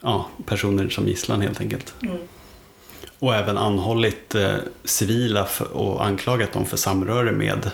ja, 0.00 0.28
personer 0.46 0.88
som 0.88 1.08
gisslan 1.08 1.40
helt 1.40 1.60
enkelt. 1.60 1.94
Mm. 2.02 2.16
Och 3.18 3.34
även 3.34 3.58
anhållit 3.58 4.34
eh, 4.34 4.54
civila 4.84 5.44
för, 5.44 5.72
och 5.72 6.06
anklagat 6.06 6.52
dem 6.52 6.66
för 6.66 6.76
samröre 6.76 7.32
med, 7.32 7.70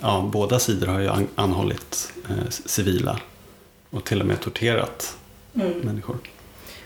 ja, 0.00 0.28
båda 0.32 0.58
sidor 0.58 0.86
har 0.86 1.00
ju 1.00 1.08
an, 1.08 1.26
anhållit 1.34 2.12
eh, 2.28 2.48
civila 2.48 3.20
och 3.90 4.04
till 4.04 4.20
och 4.20 4.26
med 4.26 4.40
torterat 4.40 5.16
mm. 5.54 5.72
människor. 5.78 6.18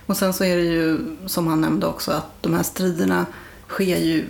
Och 0.06 0.16
sen 0.16 0.32
så 0.32 0.44
är 0.44 0.56
det 0.56 0.62
ju, 0.62 1.16
som 1.26 1.46
han 1.46 1.60
nämnde 1.60 1.86
också, 1.86 2.10
att 2.10 2.26
de 2.40 2.54
här 2.54 2.62
striderna 2.62 3.26
sker 3.68 3.98
ju 3.98 4.26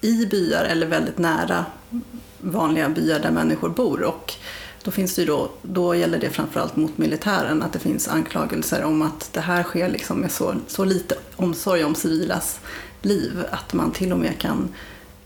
i 0.00 0.26
byar 0.26 0.64
eller 0.64 0.86
väldigt 0.86 1.18
nära 1.18 1.64
vanliga 2.40 2.88
byar 2.88 3.18
där 3.18 3.30
människor 3.30 3.68
bor. 3.68 4.02
Och 4.02 4.34
då, 4.84 4.90
finns 4.90 5.14
det 5.14 5.24
då, 5.24 5.50
då 5.62 5.94
gäller 5.94 6.18
det 6.18 6.30
framförallt 6.30 6.76
mot 6.76 6.98
militären 6.98 7.62
att 7.62 7.72
det 7.72 7.78
finns 7.78 8.08
anklagelser 8.08 8.84
om 8.84 9.02
att 9.02 9.30
det 9.32 9.40
här 9.40 9.62
sker 9.62 9.88
liksom 9.88 10.18
med 10.18 10.32
så, 10.32 10.54
så 10.66 10.84
lite 10.84 11.14
omsorg 11.36 11.84
om 11.84 11.94
civilas 11.94 12.60
liv 13.02 13.44
att 13.50 13.72
man 13.72 13.92
till 13.92 14.12
och 14.12 14.18
med 14.18 14.38
kan 14.38 14.68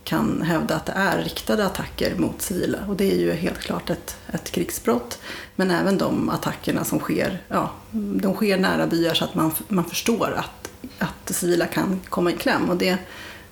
kan 0.07 0.43
hävda 0.43 0.77
att 0.77 0.87
det 0.87 0.93
är 0.93 1.23
riktade 1.23 1.67
attacker 1.67 2.15
mot 2.17 2.43
civila. 2.43 2.79
Och 2.89 2.97
det 2.97 3.13
är 3.13 3.17
ju 3.17 3.33
helt 3.33 3.59
klart 3.59 3.91
ett, 3.91 4.17
ett 4.33 4.51
krigsbrott. 4.51 5.19
Men 5.57 5.71
även 5.71 5.99
de 5.99 6.31
attackerna 6.31 6.85
som 6.85 6.99
sker, 6.99 7.43
ja, 7.49 7.71
de 7.93 8.35
sker 8.35 8.59
nära 8.59 8.87
byar 8.87 9.15
så 9.15 9.25
att 9.25 9.35
man, 9.35 9.51
man 9.69 9.85
förstår 9.85 10.35
att, 10.37 10.71
att 10.99 11.35
civila 11.37 11.67
kan 11.67 12.01
komma 12.09 12.31
i 12.31 12.37
kläm. 12.37 12.71
Och 12.71 12.77
det, 12.77 12.99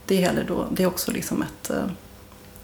det, 0.07 0.25
är, 0.25 0.45
då, 0.49 0.67
det 0.71 0.83
är 0.83 0.87
också 0.87 1.13
liksom 1.13 1.43
ett, 1.43 1.71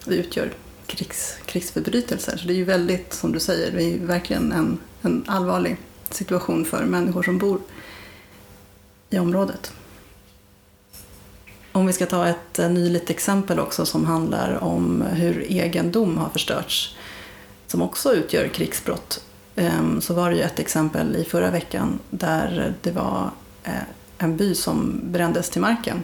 det 0.05 0.15
utgör 0.15 0.53
krigs, 0.91 1.35
krigsförbrytelser. 1.47 2.37
Så 2.37 2.47
det 2.47 2.53
är 2.53 2.57
ju 2.57 2.65
väldigt, 2.65 3.13
som 3.13 3.33
du 3.33 3.41
säger, 3.41 3.73
det 3.73 3.83
är 3.83 3.89
ju 3.89 4.07
verkligen 4.07 4.53
en, 4.53 4.79
en 5.03 5.25
allvarlig 5.27 5.77
situation 6.11 6.65
för 6.65 6.85
människor 6.85 7.23
som 7.23 7.39
bor 7.39 7.61
i 9.11 9.19
området. 9.19 9.73
Om 11.73 11.87
vi 11.87 11.93
ska 11.93 12.07
ta 12.07 12.27
ett 12.27 12.59
eh, 12.59 12.71
nyligt 12.71 13.11
exempel 13.11 13.61
också 13.61 13.87
som 13.87 14.05
handlar 14.05 14.65
om 14.65 15.03
hur 15.03 15.53
egendom 15.53 16.19
har 16.19 16.29
förstörts 16.29 16.97
som 17.67 17.83
också 17.83 18.15
utgör 18.15 18.49
krigsbrott 18.49 19.25
ehm, 19.57 20.01
så 20.01 20.15
var 20.15 20.31
det 20.31 20.37
ju 20.37 20.43
ett 20.43 20.59
exempel 20.59 21.17
i 21.17 21.25
förra 21.25 21.51
veckan 21.51 21.99
där 22.11 22.75
det 22.83 22.91
var 22.91 23.31
eh, 23.65 23.73
en 24.19 24.37
by 24.37 24.55
som 24.55 25.01
brändes 25.05 25.51
till 25.51 25.61
marken 25.61 26.03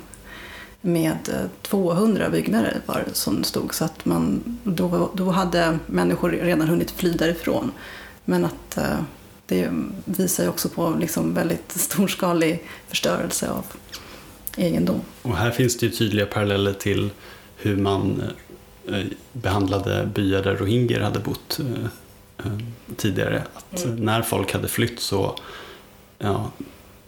med 0.87 1.49
200 1.63 2.25
eh, 2.25 2.31
byggnader 2.31 2.81
var 2.87 3.05
som 3.13 3.45
stod 3.45 3.75
så 3.75 3.85
att 3.85 4.05
man, 4.05 4.59
då, 4.65 5.11
då 5.15 5.31
hade 5.31 5.79
människor 5.87 6.31
redan 6.31 6.69
hunnit 6.69 6.91
fly 6.91 7.13
därifrån. 7.13 7.73
Men 8.25 8.45
att 8.45 8.79
det 9.47 9.71
visar 10.05 10.45
ju 10.45 10.49
också 10.49 10.69
på 10.69 10.97
liksom 11.01 11.35
väldigt 11.35 11.73
storskalig 11.73 12.63
förstörelse 12.89 13.51
av 13.51 13.65
egendom. 14.57 15.01
Och 15.23 15.37
här 15.37 15.51
finns 15.51 15.79
det 15.79 15.87
ju 15.87 15.93
tydliga 15.93 16.27
paralleller 16.27 16.73
till 16.73 17.11
hur 17.57 17.77
man 17.77 18.23
eh, 18.89 19.05
behandlade 19.33 20.07
byar 20.15 20.43
där 20.43 20.57
rohingyer 20.57 21.01
hade 21.01 21.19
bott 21.19 21.61
eh, 21.61 22.47
eh, 22.47 22.59
tidigare. 22.97 23.43
Att 23.55 23.85
mm. 23.85 23.97
När 23.97 24.23
folk 24.23 24.53
hade 24.53 24.69
flytt 24.69 25.01
så 25.01 25.39
ja, 26.19 26.51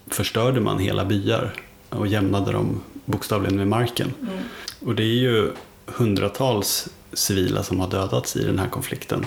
förstörde 0.07 0.61
man 0.61 0.79
hela 0.79 1.05
byar 1.05 1.53
och 1.89 2.07
jämnade 2.07 2.51
dem 2.51 2.81
bokstavligen 3.09 3.57
med 3.57 3.67
marken. 3.67 4.13
Mm. 4.21 4.39
Och 4.79 4.95
det 4.95 5.03
är 5.03 5.17
ju 5.17 5.51
hundratals 5.85 6.89
civila 7.13 7.63
som 7.63 7.79
har 7.79 7.87
dödats 7.87 8.35
i 8.35 8.43
den 8.43 8.59
här 8.59 8.69
konflikten 8.69 9.25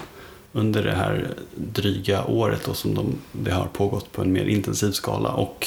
under 0.53 0.83
det 0.83 0.93
här 0.95 1.29
dryga 1.55 2.25
året 2.25 2.65
då 2.65 2.75
som 2.75 2.95
de, 2.95 3.15
det 3.33 3.53
har 3.53 3.67
pågått 3.67 4.13
på 4.13 4.23
en 4.23 4.33
mer 4.33 4.45
intensiv 4.45 4.91
skala. 4.91 5.33
Och 5.33 5.67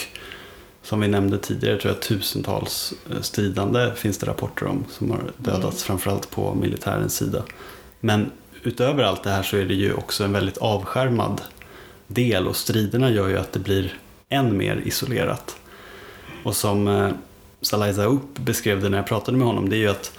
som 0.81 0.99
vi 0.99 1.07
nämnde 1.07 1.37
tidigare 1.37 1.77
tror 1.77 1.93
jag 1.93 2.01
tusentals 2.01 2.93
eh, 3.11 3.21
stridande 3.21 3.91
finns 3.95 4.17
det 4.17 4.27
rapporter 4.27 4.65
om 4.65 4.85
som 4.89 5.11
har 5.11 5.31
dödats 5.37 5.63
mm. 5.63 5.73
framförallt 5.73 6.29
på 6.29 6.55
militärens 6.55 7.15
sida. 7.15 7.43
Men 7.99 8.31
utöver 8.63 9.03
allt 9.03 9.23
det 9.23 9.29
här 9.29 9.43
så 9.43 9.57
är 9.57 9.65
det 9.65 9.73
ju 9.73 9.93
också 9.93 10.23
en 10.23 10.31
väldigt 10.31 10.57
avskärmad 10.57 11.41
del 12.07 12.47
och 12.47 12.55
striderna 12.55 13.11
gör 13.11 13.27
ju 13.27 13.37
att 13.37 13.51
det 13.51 13.59
blir 13.59 13.97
än 14.29 14.57
mer 14.57 14.81
isolerat. 14.85 15.55
Och 16.43 16.55
som 16.55 16.87
Salai 17.65 17.93
Zaoup 17.93 18.37
beskrev 18.39 18.81
det 18.81 18.89
när 18.89 18.97
jag 18.97 19.07
pratade 19.07 19.37
med 19.37 19.47
honom, 19.47 19.69
det 19.69 19.75
är 19.75 19.79
ju 19.79 19.87
att 19.87 20.11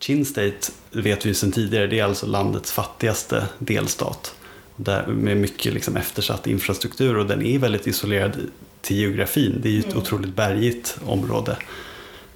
Chin 0.00 0.24
State 0.24 0.72
vet 0.90 1.24
vi 1.24 1.28
ju 1.28 1.34
sedan 1.34 1.52
tidigare, 1.52 1.86
det 1.86 1.98
är 1.98 2.04
alltså 2.04 2.26
landets 2.26 2.72
fattigaste 2.72 3.46
delstat. 3.58 4.34
Där, 4.76 5.06
med 5.06 5.36
mycket 5.36 5.74
liksom 5.74 5.96
eftersatt 5.96 6.46
infrastruktur 6.46 7.16
och 7.16 7.26
den 7.26 7.42
är 7.42 7.58
väldigt 7.58 7.86
isolerad 7.86 8.32
till 8.80 8.96
geografin. 8.96 9.58
Det 9.62 9.68
är 9.68 9.72
ju 9.72 9.78
ett 9.78 9.86
mm. 9.86 9.98
otroligt 9.98 10.36
bergigt 10.36 10.98
område. 11.06 11.56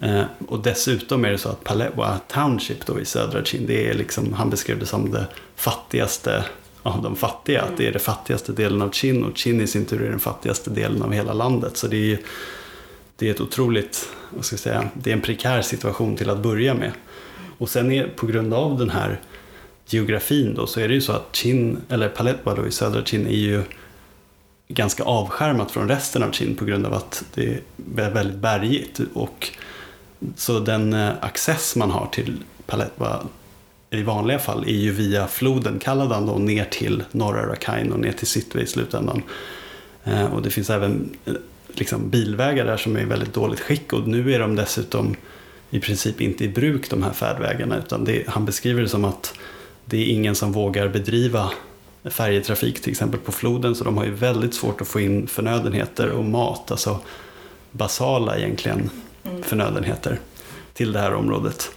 Eh, 0.01 0.23
och 0.49 0.59
dessutom 0.59 1.25
är 1.25 1.31
det 1.31 1.39
så 1.39 1.49
att 1.49 1.65
Palewa 1.65 2.21
Township 2.29 2.87
då 2.87 3.01
i 3.01 3.05
södra 3.05 3.45
Chin, 3.45 3.67
det 3.67 3.89
är 3.89 3.95
liksom, 3.95 4.33
han 4.33 4.51
beskrev 4.51 4.79
det 4.79 4.87
som 4.87 5.11
det 5.11 5.27
fattigaste 5.57 6.45
av 6.83 7.03
de 7.03 7.17
fattiga. 7.17 7.61
Mm. 7.61 7.73
Att 7.73 7.79
det 7.79 7.87
är 7.87 7.93
den 7.93 8.01
fattigaste 8.01 8.53
delen 8.53 8.83
av 8.83 8.91
Chin 8.93 9.25
och 9.25 9.37
Chin 9.37 9.61
i 9.61 9.67
sin 9.67 9.85
tur 9.85 10.03
är 10.03 10.11
den 10.11 10.21
fattigaste 10.21 10.71
delen 10.71 11.03
av 11.03 11.13
hela 11.13 11.33
landet. 11.33 11.77
Så 11.77 11.87
det 11.87 12.13
är, 12.13 12.19
det 13.23 13.29
är 13.29 13.31
ett 13.31 13.41
otroligt, 13.41 14.09
vad 14.31 14.45
ska 14.45 14.55
jag 14.55 14.61
säga, 14.61 14.89
det 14.95 15.11
är 15.11 15.15
en 15.15 15.21
prekär 15.21 15.63
situation 15.63 16.17
till 16.17 16.31
att 16.31 16.39
börja 16.39 16.75
med. 16.75 16.93
Och 17.59 17.69
sen 17.69 17.93
är, 17.93 18.07
på 18.07 18.27
grund 18.27 18.55
av 18.55 18.79
den 18.79 18.91
här 18.91 19.21
geografin 19.87 20.55
då, 20.55 20.67
så 20.67 20.81
är 20.81 20.89
det 20.89 20.95
ju 20.95 21.01
så 21.01 21.13
att 21.13 21.37
Chin, 21.37 21.79
eller 21.89 22.09
Paletba 22.09 22.55
då 22.55 22.67
i 22.67 22.71
södra 22.71 23.05
Chin 23.05 23.27
är 23.27 23.31
ju 23.31 23.63
ganska 24.69 25.03
avskärmat 25.03 25.71
från 25.71 25.89
resten 25.89 26.23
av 26.23 26.33
Chin 26.33 26.57
på 26.57 26.65
grund 26.65 26.87
av 26.87 26.95
att 26.95 27.25
det 27.35 27.61
är 27.97 28.11
väldigt 28.11 28.37
bergigt. 28.37 29.01
Och 29.15 29.49
så 30.37 30.61
den 30.61 30.93
eh, 30.93 31.11
access 31.21 31.77
man 31.77 31.91
har 31.91 32.07
till 32.07 32.37
Paletba 32.67 33.23
i 33.91 34.03
vanliga 34.03 34.39
fall 34.39 34.65
är 34.65 34.77
ju 34.77 34.91
via 34.91 35.29
floden 35.29 35.79
Kaladan 35.79 36.27
då 36.27 36.35
ner 36.35 36.65
till 36.65 37.03
norra 37.13 37.47
Rakhine 37.47 37.93
och 37.93 38.01
ner 38.01 38.13
till 38.13 38.27
Sitwe 38.27 38.61
i 38.61 38.67
slutändan. 38.67 39.23
Eh, 40.05 40.35
och 40.35 40.43
det 40.43 40.51
finns 40.51 40.71
även 40.71 41.17
eh, 41.25 41.35
liksom 41.79 42.11
bilvägar 42.11 42.65
där 42.65 42.77
som 42.77 42.97
är 42.97 43.01
i 43.01 43.05
väldigt 43.05 43.35
dåligt 43.35 43.61
skick 43.61 43.93
och 43.93 44.09
nu 44.09 44.35
är 44.35 44.39
de 44.39 44.57
dessutom 44.57 45.17
i 45.71 45.81
princip 45.81 46.21
inte 46.21 46.45
i 46.45 46.49
bruk 46.49 46.91
de 46.91 47.03
här 47.03 47.13
färdvägarna 47.13 47.79
utan 47.79 48.05
det, 48.05 48.29
han 48.29 48.45
beskriver 48.45 48.83
det 48.83 48.89
som 48.89 49.05
att 49.05 49.35
det 49.85 49.97
är 49.97 50.07
ingen 50.07 50.35
som 50.35 50.53
vågar 50.53 50.89
bedriva 50.89 51.51
färjetrafik 52.05 52.81
till 52.81 52.91
exempel 52.91 53.21
på 53.21 53.33
floden 53.33 53.75
så 53.75 53.85
de 53.85 53.97
har 53.97 54.05
ju 54.05 54.15
väldigt 54.15 54.55
svårt 54.55 54.81
att 54.81 54.89
få 54.89 55.01
in 55.01 55.27
förnödenheter 55.27 56.11
och 56.11 56.25
mat, 56.25 56.71
alltså 56.71 57.01
basala 57.71 58.39
egentligen 58.39 58.91
mm. 59.25 59.43
förnödenheter 59.43 60.19
till 60.75 60.93
det 60.93 60.99
här 60.99 61.15
området. 61.15 61.71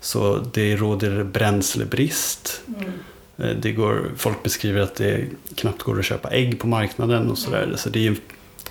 Så 0.00 0.38
det 0.52 0.76
råder 0.76 1.24
bränslebrist. 1.24 2.62
Mm. 2.66 2.92
Eh, 3.36 3.56
det 3.56 3.72
går, 3.72 4.10
folk 4.16 4.42
beskriver 4.42 4.80
att 4.80 4.94
det 4.94 5.24
knappt 5.56 5.82
går 5.82 5.98
att 5.98 6.04
köpa 6.04 6.30
ägg 6.30 6.60
på 6.60 6.66
marknaden 6.66 7.30
och 7.30 7.38
sådär. 7.38 7.62
Mm. 7.62 7.76
Så 7.76 7.88
det 7.88 8.06
är 8.06 8.16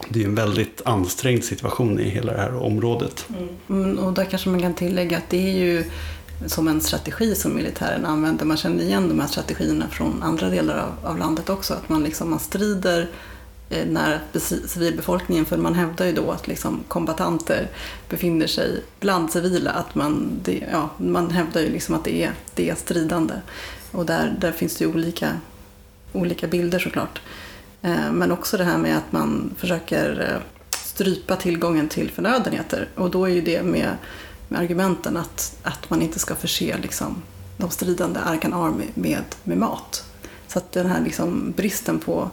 det 0.10 0.22
är 0.22 0.26
en 0.26 0.36
väldigt 0.36 0.82
ansträngd 0.86 1.44
situation 1.44 2.00
i 2.00 2.10
hela 2.10 2.34
det 2.34 2.40
här 2.40 2.56
området. 2.56 3.26
Mm. 3.30 3.50
mm. 3.70 4.00
Och 4.00 4.14
där 4.14 4.26
kanske 4.26 4.50
man 4.50 4.62
kan 4.62 4.74
tillägga 4.74 5.18
att 5.18 5.30
det 5.30 5.50
är 5.50 5.58
ju 5.58 5.84
som 6.46 6.68
en 6.68 6.82
strategi 6.82 7.36
som 7.36 7.56
militären 7.56 8.06
använder. 8.06 8.46
Man 8.46 8.58
känner 8.58 8.84
igen 8.84 9.10
de 9.10 9.20
här 9.20 9.28
strategierna 9.28 9.88
från 9.88 10.24
andra 10.24 10.50
delar 10.50 10.78
av, 10.78 11.10
av 11.12 11.18
landet 11.18 11.50
också. 11.50 11.74
Att 11.74 11.90
man, 11.90 12.04
liksom, 12.04 12.30
man 12.30 12.40
strider 12.40 13.10
eh, 13.70 13.86
när 13.86 14.10
nära 14.34 14.40
civilbefolkningen 14.68 15.46
för 15.46 15.58
man 15.58 15.74
hävdar 15.74 16.06
ju 16.06 16.14
då 16.14 16.32
att 16.32 16.48
liksom 16.48 16.84
kombatanter 16.88 17.70
befinner 18.10 18.48
sig 18.48 18.84
bland 19.00 19.32
civila. 19.32 19.72
Att 19.72 19.96
man, 19.96 20.40
det, 20.44 20.64
ja, 20.72 20.90
man 20.98 21.32
hävdar 21.32 21.62
ju 21.62 21.70
liksom 21.70 21.96
att 21.96 22.04
det 22.04 22.24
är, 22.24 22.32
det 22.56 22.70
är 22.70 22.76
stridande. 22.76 23.34
Och 23.92 24.06
där, 24.06 24.38
där 24.42 24.52
finns 24.52 24.76
det 24.76 24.86
ju 24.86 24.92
olika, 24.92 25.32
olika 26.14 26.48
bilder 26.48 26.80
såklart. 26.80 27.22
Eh, 27.82 28.12
men 28.12 28.32
också 28.32 28.58
det 28.58 28.63
här 28.63 28.78
med 28.78 28.98
att 28.98 29.12
man 29.12 29.56
försöker 29.58 30.34
eh, 30.34 30.42
strypa 30.72 31.36
tillgången 31.36 31.90
till 31.90 32.12
förnödenheter. 32.12 32.88
Och 32.96 33.12
då 33.12 33.26
är 33.26 33.34
ju 33.34 33.42
det 33.42 33.63
med, 33.63 33.90
med 34.48 34.60
argumenten 34.60 35.18
att, 35.18 35.58
att 35.63 35.90
man 35.90 36.02
inte 36.02 36.20
ska 36.20 36.36
förse 36.36 36.78
liksom, 36.82 37.22
de 37.58 37.70
stridande 37.70 38.20
Arkan 38.20 38.54
Army 38.54 38.86
med, 38.94 39.24
med 39.44 39.58
mat. 39.58 40.04
Så 40.48 40.60
att 40.60 40.72
den 40.72 40.86
här 40.86 41.02
liksom, 41.02 41.54
bristen 41.58 42.00
på, 42.00 42.30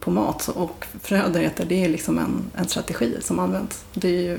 på 0.00 0.10
mat 0.10 0.48
och 0.48 0.86
förnödenheter, 1.00 1.64
det 1.64 1.84
är 1.84 1.88
liksom 1.88 2.18
en, 2.18 2.50
en 2.54 2.68
strategi 2.68 3.16
som 3.20 3.38
används. 3.38 3.84
Det 3.94 4.08
är 4.08 4.22
ju 4.22 4.38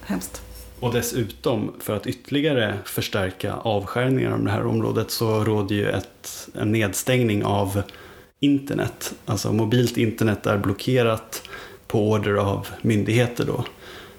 hemskt. 0.00 0.42
Och 0.80 0.92
dessutom, 0.92 1.72
för 1.80 1.96
att 1.96 2.06
ytterligare 2.06 2.78
förstärka 2.84 3.54
avskärningar 3.54 4.32
av 4.32 4.44
det 4.44 4.50
här 4.50 4.66
området 4.66 5.10
så 5.10 5.44
råder 5.44 5.76
ju 5.76 5.90
ett, 5.90 6.48
en 6.54 6.72
nedstängning 6.72 7.44
av 7.44 7.82
internet. 8.40 9.14
Alltså 9.26 9.52
mobilt 9.52 9.96
internet 9.96 10.46
är 10.46 10.58
blockerat 10.58 11.42
på 11.86 12.10
order 12.10 12.34
av 12.34 12.66
myndigheter. 12.82 13.44
Då. 13.44 13.64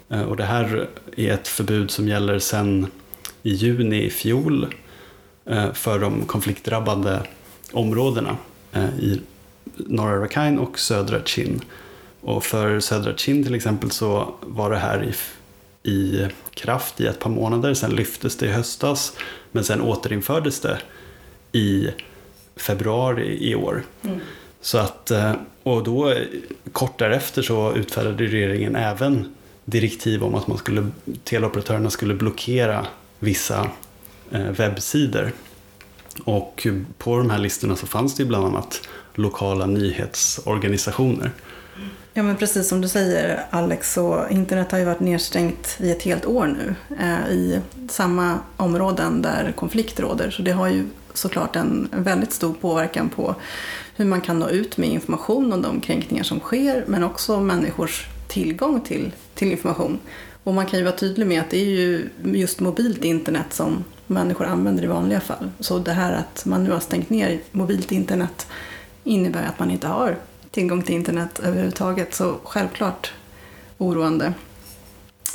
Eh, 0.10 0.22
och 0.22 0.38
det 0.38 0.44
här 0.44 0.88
är 1.18 1.34
ett 1.34 1.48
förbud 1.48 1.92
som 1.92 2.08
gäller 2.08 2.40
sedan 2.40 2.88
i 3.44 3.52
juni 3.52 4.04
i 4.04 4.10
fjol 4.10 4.76
eh, 5.46 5.74
för 5.74 6.00
de 6.00 6.26
konfliktdrabbade 6.26 7.22
områdena 7.72 8.38
eh, 8.72 9.00
i 9.00 9.22
norra 9.76 10.22
Rakhine 10.22 10.60
och 10.60 10.80
södra 10.80 11.24
Chin. 11.24 11.62
Och 12.22 12.44
för 12.44 12.80
södra 12.80 13.14
Chin 13.14 13.44
till 13.44 13.56
exempel 13.56 13.92
så 13.92 14.34
var 14.42 14.70
det 14.70 14.78
här 14.78 15.14
i, 15.84 15.92
i 15.92 16.28
kraft 16.54 17.02
i 17.02 17.06
ett 17.06 17.20
par 17.20 17.30
månader, 17.30 17.74
sen 17.74 17.92
lyftes 17.92 18.38
det 18.38 18.46
i 18.46 18.50
höstas 18.50 19.14
men 19.52 19.64
sen 19.64 19.82
återinfördes 19.82 20.60
det 20.60 20.80
i 21.52 21.90
februari 22.62 23.50
i 23.52 23.56
år. 23.56 23.84
Mm. 24.02 24.20
Så 24.62 24.78
att, 24.78 25.12
eh, 25.12 25.34
och 25.64 25.84
då 25.84 26.14
kort 26.72 27.00
därefter 27.00 27.42
så 27.42 27.74
utfärdade 27.76 28.24
regeringen 28.26 28.76
även 28.76 29.36
direktiv 29.66 30.24
om 30.24 30.36
att 30.36 30.48
man 30.48 30.58
skulle, 30.58 30.88
teleoperatörerna 31.24 31.90
skulle 31.90 32.14
blockera 32.14 32.86
vissa 33.20 33.70
eh, 34.32 34.42
webbsidor. 34.42 35.32
Och 36.24 36.68
på 36.98 37.18
de 37.18 37.30
här 37.30 37.40
listorna 37.40 37.76
så 37.76 37.88
fanns 37.88 38.16
det 38.16 38.26
bland 38.26 38.46
annat 38.46 38.88
lokala 39.16 39.66
nyhetsorganisationer. 39.66 41.32
Ja 42.14 42.24
men 42.24 42.36
precis 42.36 42.68
som 42.68 42.82
du 42.82 42.88
säger 42.88 43.46
Alex, 43.50 43.94
så 43.94 44.28
internet 44.30 44.72
har 44.72 44.80
ju 44.80 44.86
varit 44.86 45.00
nedstängt 45.00 45.78
i 45.80 45.92
ett 45.92 46.04
helt 46.04 46.26
år 46.26 46.48
nu 46.48 46.76
eh, 47.00 47.34
i 47.34 47.60
samma 47.90 48.40
områden 48.58 49.22
där 49.22 49.54
konflikt 49.56 50.00
råder. 50.00 50.30
Så 50.30 50.42
det 50.42 50.52
har 50.52 50.68
ju 50.68 50.86
såklart 51.14 51.56
en 51.56 51.90
väldigt 51.92 52.34
stor 52.34 52.54
påverkan 52.54 53.10
på 53.10 53.36
hur 53.96 54.06
man 54.06 54.22
kan 54.22 54.40
nå 54.40 54.50
ut 54.50 54.78
med 54.78 54.90
information 54.90 55.54
om 55.54 55.62
de 55.62 55.82
kränkningar 55.82 56.24
som 56.24 56.40
sker 56.40 56.84
men 56.88 57.04
också 57.04 57.40
människors 57.40 58.08
tillgång 58.28 58.82
till, 58.82 59.12
till 59.36 59.52
information. 59.52 60.00
Och 60.44 60.54
man 60.54 60.66
kan 60.66 60.80
ju 60.80 60.86
vara 60.86 60.96
tydlig 60.96 61.28
med 61.28 61.42
att 61.42 61.50
det 61.50 61.58
är 61.58 61.66
ju 61.66 62.10
just 62.24 62.60
mobilt 62.60 63.04
internet 63.04 63.54
som 63.54 63.84
människor 64.08 64.46
använder 64.46 64.84
i 64.84 64.88
vanliga 64.88 65.20
fall. 65.20 65.50
Så 65.60 65.80
det 65.80 65.92
här 65.92 66.14
att 66.14 66.46
man 66.46 66.64
nu 66.64 66.72
har 66.72 66.80
stängt 66.80 67.10
ner 67.10 67.40
mobilt 67.52 67.92
internet 67.92 68.48
innebär 69.04 69.44
att 69.44 69.60
man 69.60 69.72
inte 69.72 69.88
har 69.88 70.18
tillgång 70.52 70.82
till 70.82 70.96
internet 70.96 71.40
överhuvudtaget. 71.40 72.14
Så 72.14 72.36
självklart 72.44 73.14
oroande. 73.78 74.34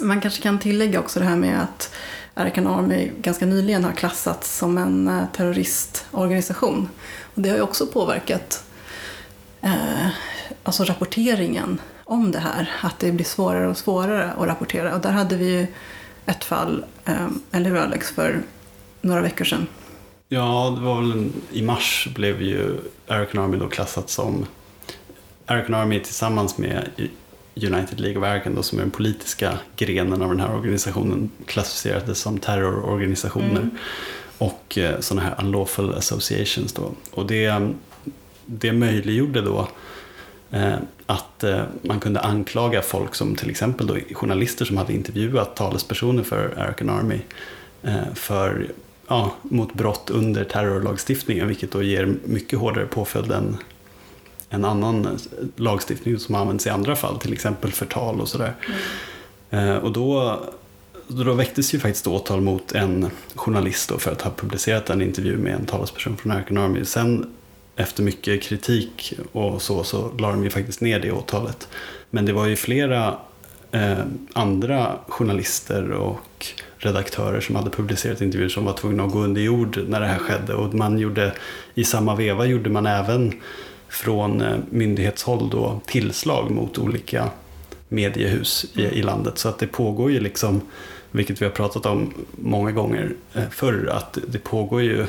Man 0.00 0.20
kanske 0.20 0.42
kan 0.42 0.58
tillägga 0.58 1.00
också 1.00 1.20
det 1.20 1.26
här 1.26 1.36
med 1.36 1.62
att 1.62 1.94
Arkan 2.34 2.66
Army 2.66 3.10
ganska 3.20 3.46
nyligen 3.46 3.84
har 3.84 3.92
klassats 3.92 4.58
som 4.58 4.78
en 4.78 5.08
eh, 5.08 5.24
terroristorganisation. 5.36 6.88
Och 7.34 7.42
det 7.42 7.48
har 7.48 7.56
ju 7.56 7.62
också 7.62 7.86
påverkat 7.86 8.64
eh, 9.60 10.08
alltså 10.62 10.84
rapporteringen 10.84 11.80
om 12.04 12.30
det 12.30 12.38
här. 12.38 12.70
Att 12.82 12.98
det 12.98 13.12
blir 13.12 13.24
svårare 13.24 13.68
och 13.68 13.76
svårare 13.76 14.32
att 14.32 14.46
rapportera. 14.46 14.94
Och 14.94 15.00
där 15.00 15.12
hade 15.12 15.36
vi 15.36 15.50
ju 15.50 15.66
ett 16.26 16.44
fall, 16.44 16.84
eh, 17.04 17.28
eller 17.52 17.70
hur 17.70 17.76
Alex, 17.76 18.10
för 18.10 18.42
några 19.00 19.20
veckor 19.20 19.44
sedan. 19.44 19.66
Ja, 20.28 20.74
det 20.78 20.84
var 20.84 21.00
väl 21.00 21.12
en, 21.12 21.32
i 21.52 21.62
mars 21.62 22.08
blev 22.14 22.42
ju 22.42 22.78
Arkan 23.08 23.44
Army 23.44 23.56
då 23.56 23.68
klassat 23.68 24.10
som 24.10 24.46
Arakan 25.46 25.74
Army 25.74 26.00
tillsammans 26.00 26.58
med 26.58 26.90
United 27.54 28.00
League 28.00 28.18
of 28.18 28.24
Arakan 28.24 28.54
då, 28.54 28.62
som 28.62 28.78
är 28.78 28.82
den 28.82 28.90
politiska 28.90 29.58
grenen 29.76 30.22
av 30.22 30.28
den 30.28 30.40
här 30.40 30.54
organisationen 30.54 31.30
klassificerades 31.46 32.18
som 32.18 32.38
terrororganisationer 32.38 33.60
mm. 33.60 33.70
och 34.38 34.78
eh, 34.78 35.00
sådana 35.00 35.22
här 35.22 35.44
unlawful 35.44 35.94
associations. 35.94 36.72
Då. 36.72 36.92
Och 37.10 37.26
det, 37.26 37.68
det 38.46 38.72
möjliggjorde 38.72 39.40
då 39.40 39.68
eh, 40.50 40.76
att 41.06 41.44
eh, 41.44 41.62
man 41.82 42.00
kunde 42.00 42.20
anklaga 42.20 42.82
folk 42.82 43.14
som 43.14 43.36
till 43.36 43.50
exempel 43.50 43.86
då, 43.86 43.96
journalister 44.12 44.64
som 44.64 44.76
hade 44.76 44.92
intervjuat 44.92 45.56
talespersoner 45.56 46.22
för 46.22 46.54
Arakan 46.58 46.90
Army 46.90 47.20
eh, 47.82 48.14
för, 48.14 48.68
ja, 49.08 49.34
mot 49.42 49.74
brott 49.74 50.10
under 50.10 50.44
terrorlagstiftningen 50.44 51.48
vilket 51.48 51.72
då 51.72 51.82
ger 51.82 52.14
mycket 52.24 52.58
hårdare 52.58 52.86
påföljd 52.86 53.32
än 53.32 53.56
en 54.54 54.64
annan 54.64 55.18
lagstiftning 55.56 56.18
som 56.18 56.34
används 56.34 56.66
i 56.66 56.70
andra 56.70 56.96
fall, 56.96 57.18
till 57.18 57.32
exempel 57.32 57.72
förtal 57.72 58.20
och 58.20 58.28
sådär. 58.28 58.54
Mm. 59.50 59.78
Och 59.78 59.92
då, 59.92 60.40
då 61.08 61.32
väcktes 61.32 61.74
ju 61.74 61.78
faktiskt 61.78 62.06
åtal 62.06 62.40
mot 62.40 62.72
en 62.72 63.10
journalist 63.34 63.92
för 63.98 64.12
att 64.12 64.22
ha 64.22 64.30
publicerat 64.36 64.90
en 64.90 65.02
intervju 65.02 65.36
med 65.36 65.54
en 65.54 65.66
talesperson 65.66 66.16
från 66.16 66.32
American 66.32 66.58
Army. 66.58 66.84
Sen 66.84 67.34
efter 67.76 68.02
mycket 68.02 68.42
kritik 68.42 69.14
och 69.32 69.62
så, 69.62 69.84
så 69.84 70.12
la 70.18 70.30
de 70.30 70.44
ju 70.44 70.50
faktiskt 70.50 70.80
ner 70.80 71.00
det 71.00 71.12
åtalet. 71.12 71.68
Men 72.10 72.26
det 72.26 72.32
var 72.32 72.46
ju 72.46 72.56
flera 72.56 73.16
eh, 73.72 73.98
andra 74.32 74.98
journalister 75.08 75.90
och 75.90 76.46
redaktörer 76.76 77.40
som 77.40 77.56
hade 77.56 77.70
publicerat 77.70 78.20
intervjuer 78.20 78.48
som 78.48 78.64
var 78.64 78.72
tvungna 78.72 79.04
att 79.04 79.12
gå 79.12 79.18
under 79.18 79.40
jord 79.40 79.78
när 79.88 80.00
det 80.00 80.06
här 80.06 80.18
skedde. 80.18 80.54
Och 80.54 80.74
man 80.74 80.98
gjorde, 80.98 81.32
i 81.74 81.84
samma 81.84 82.14
veva 82.14 82.46
gjorde 82.46 82.70
man 82.70 82.86
även 82.86 83.32
från 83.94 84.40
eh, 84.40 84.56
myndighetshåll 84.70 85.50
då 85.50 85.80
tillslag 85.86 86.50
mot 86.50 86.78
olika 86.78 87.30
mediehus 87.88 88.66
i, 88.74 88.82
i 88.82 89.02
landet. 89.02 89.38
Så 89.38 89.48
att 89.48 89.58
det 89.58 89.66
pågår 89.66 90.12
ju 90.12 90.20
liksom, 90.20 90.60
vilket 91.10 91.42
vi 91.42 91.44
har 91.44 91.52
pratat 91.52 91.86
om 91.86 92.14
många 92.30 92.72
gånger 92.72 93.14
eh, 93.34 93.42
förr, 93.50 93.88
att 93.92 94.18
det 94.28 94.38
pågår 94.38 94.82
ju 94.82 95.06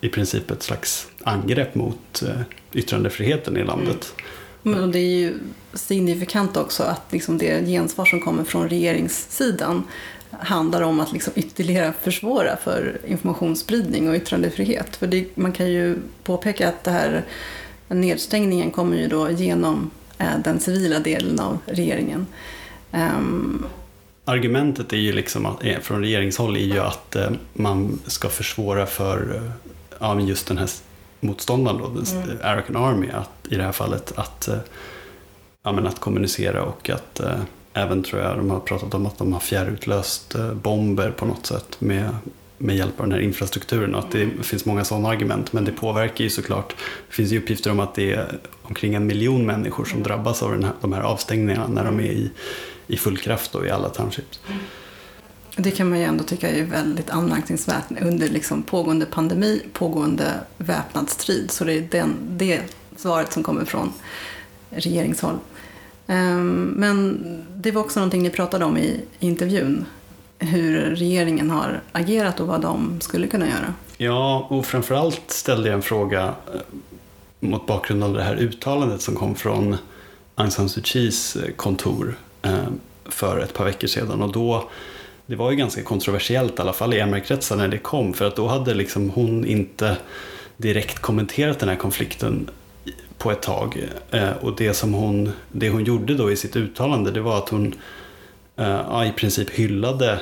i 0.00 0.08
princip 0.08 0.50
ett 0.50 0.62
slags 0.62 1.06
angrepp 1.22 1.74
mot 1.74 2.22
eh, 2.22 2.40
yttrandefriheten 2.72 3.56
i 3.56 3.64
landet. 3.64 4.14
Mm. 4.64 4.80
Men 4.80 4.92
det 4.92 4.98
är 4.98 5.18
ju 5.18 5.34
signifikant 5.74 6.56
också 6.56 6.82
att 6.82 7.02
liksom 7.12 7.38
det 7.38 7.66
gensvar 7.66 8.04
som 8.04 8.20
kommer 8.20 8.44
från 8.44 8.68
regeringssidan 8.68 9.84
handlar 10.30 10.82
om 10.82 11.00
att 11.00 11.12
liksom 11.12 11.32
ytterligare 11.36 11.92
försvåra 12.02 12.56
för 12.56 12.98
informationsspridning 13.06 14.08
och 14.08 14.14
yttrandefrihet. 14.14 14.96
För 14.96 15.06
det, 15.06 15.26
man 15.34 15.52
kan 15.52 15.70
ju 15.70 15.96
påpeka 16.24 16.68
att 16.68 16.84
det 16.84 16.90
här 16.90 17.24
nedstängningen 17.94 18.70
kommer 18.70 18.96
ju 18.96 19.08
då 19.08 19.30
genom 19.30 19.90
eh, 20.18 20.38
den 20.44 20.60
civila 20.60 20.98
delen 20.98 21.40
av 21.40 21.58
regeringen. 21.66 22.26
Um, 22.92 23.66
Argumentet 24.24 24.92
är 24.92 24.96
ju 24.96 25.12
liksom 25.12 25.46
att, 25.46 25.64
eh, 25.64 25.78
från 25.78 26.00
regeringshåll 26.00 26.56
är 26.56 26.60
ju 26.60 26.78
att 26.78 27.16
eh, 27.16 27.30
man 27.52 27.98
ska 28.06 28.28
försvåra 28.28 28.86
för 28.86 29.42
ja, 29.98 30.20
just 30.20 30.46
den 30.46 30.58
här 30.58 30.70
motståndaren, 31.20 31.78
då, 31.78 31.86
mm. 31.86 32.36
Arakan 32.42 32.76
Army, 32.76 33.08
att, 33.10 33.52
i 33.52 33.56
det 33.56 33.62
här 33.62 33.72
fallet, 33.72 34.12
att, 34.16 34.48
ja, 35.62 35.72
men 35.72 35.86
att 35.86 36.00
kommunicera 36.00 36.62
och 36.62 36.90
att 36.90 37.20
även 37.72 38.02
tror 38.02 38.22
jag 38.22 38.36
de 38.36 38.50
har 38.50 38.60
pratat 38.60 38.94
om 38.94 39.06
att 39.06 39.18
de 39.18 39.32
har 39.32 39.40
fjärrutlöst 39.40 40.36
bomber 40.62 41.10
på 41.10 41.26
något 41.26 41.46
sätt 41.46 41.76
med 41.78 42.08
med 42.62 42.76
hjälp 42.76 43.00
av 43.00 43.06
den 43.06 43.12
här 43.12 43.20
infrastrukturen 43.20 43.94
och 43.94 44.04
att 44.04 44.10
det 44.10 44.28
finns 44.42 44.64
många 44.64 44.84
sådana 44.84 45.08
argument. 45.08 45.52
Men 45.52 45.64
det 45.64 45.72
påverkar 45.72 46.24
ju 46.24 46.30
såklart. 46.30 46.74
Det 47.08 47.14
finns 47.14 47.32
ju 47.32 47.38
uppgifter 47.38 47.70
om 47.70 47.80
att 47.80 47.94
det 47.94 48.12
är 48.12 48.38
omkring 48.62 48.94
en 48.94 49.06
miljon 49.06 49.46
människor 49.46 49.84
som 49.84 50.02
drabbas 50.02 50.42
av 50.42 50.52
den 50.52 50.64
här, 50.64 50.72
de 50.80 50.92
här 50.92 51.02
avstängningarna 51.02 51.66
när 51.66 51.84
de 51.84 52.00
är 52.00 52.04
i, 52.04 52.30
i 52.86 52.96
full 52.96 53.18
kraft 53.18 53.52
då, 53.52 53.66
i 53.66 53.70
alla 53.70 53.88
townships. 53.88 54.40
Det 55.56 55.70
kan 55.70 55.88
man 55.88 55.98
ju 55.98 56.04
ändå 56.04 56.24
tycka 56.24 56.50
är 56.50 56.64
väldigt 56.64 57.10
anmärkningsvärt 57.10 57.84
under 58.00 58.28
liksom 58.28 58.62
pågående 58.62 59.06
pandemi, 59.06 59.62
pågående 59.72 60.32
väpnad 60.56 61.10
strid. 61.10 61.50
Så 61.50 61.64
det 61.64 61.72
är 61.72 61.88
den, 61.90 62.14
det 62.30 62.60
svaret 62.96 63.32
som 63.32 63.42
kommer 63.42 63.64
från 63.64 63.92
regeringshåll. 64.70 65.38
Ehm, 66.06 66.62
men 66.76 67.18
det 67.56 67.70
var 67.70 67.80
också 67.80 68.00
någonting 68.00 68.22
ni 68.22 68.30
pratade 68.30 68.64
om 68.64 68.78
i 68.78 69.00
intervjun 69.18 69.84
hur 70.42 70.94
regeringen 70.96 71.50
har 71.50 71.80
agerat 71.92 72.40
och 72.40 72.46
vad 72.46 72.60
de 72.60 73.00
skulle 73.00 73.26
kunna 73.26 73.46
göra. 73.46 73.74
Ja, 74.02 74.46
och 74.50 74.66
framförallt 74.66 75.22
ställde 75.26 75.68
jag 75.68 75.74
en 75.74 75.82
fråga 75.82 76.22
eh, 76.22 76.60
mot 77.40 77.66
bakgrund 77.66 78.04
av 78.04 78.14
det 78.14 78.22
här 78.22 78.36
uttalandet 78.36 79.02
som 79.02 79.14
kom 79.14 79.34
från 79.34 79.76
Aung 80.34 80.50
San 80.50 80.68
Suu 80.68 80.82
Kyis 80.82 81.36
eh, 81.36 81.54
kontor 81.56 82.14
eh, 82.42 82.64
för 83.04 83.38
ett 83.38 83.54
par 83.54 83.64
veckor 83.64 83.88
sedan. 83.88 84.22
Och 84.22 84.32
då, 84.32 84.70
det 85.26 85.36
var 85.36 85.50
ju 85.50 85.56
ganska 85.56 85.82
kontroversiellt, 85.82 86.58
i 86.58 86.62
alla 86.62 86.72
fall 86.72 86.94
i 86.94 87.00
MR-kretsar 87.00 87.56
när 87.56 87.68
det 87.68 87.78
kom, 87.78 88.12
för 88.14 88.24
att 88.24 88.36
då 88.36 88.46
hade 88.46 88.74
liksom 88.74 89.10
hon 89.10 89.44
inte 89.44 89.96
direkt 90.56 90.98
kommenterat 90.98 91.58
den 91.58 91.68
här 91.68 91.76
konflikten 91.76 92.50
på 93.18 93.30
ett 93.30 93.42
tag. 93.42 93.88
Och 94.40 94.56
det 94.56 94.74
som 94.74 94.94
hon, 94.94 95.32
det 95.52 95.70
hon 95.70 95.84
gjorde 95.84 96.14
då 96.14 96.32
i 96.32 96.36
sitt 96.36 96.56
uttalande, 96.56 97.10
det 97.10 97.20
var 97.20 97.38
att 97.38 97.48
hon 97.48 97.74
ja, 98.56 99.04
i 99.04 99.12
princip 99.12 99.50
hyllade 99.50 100.18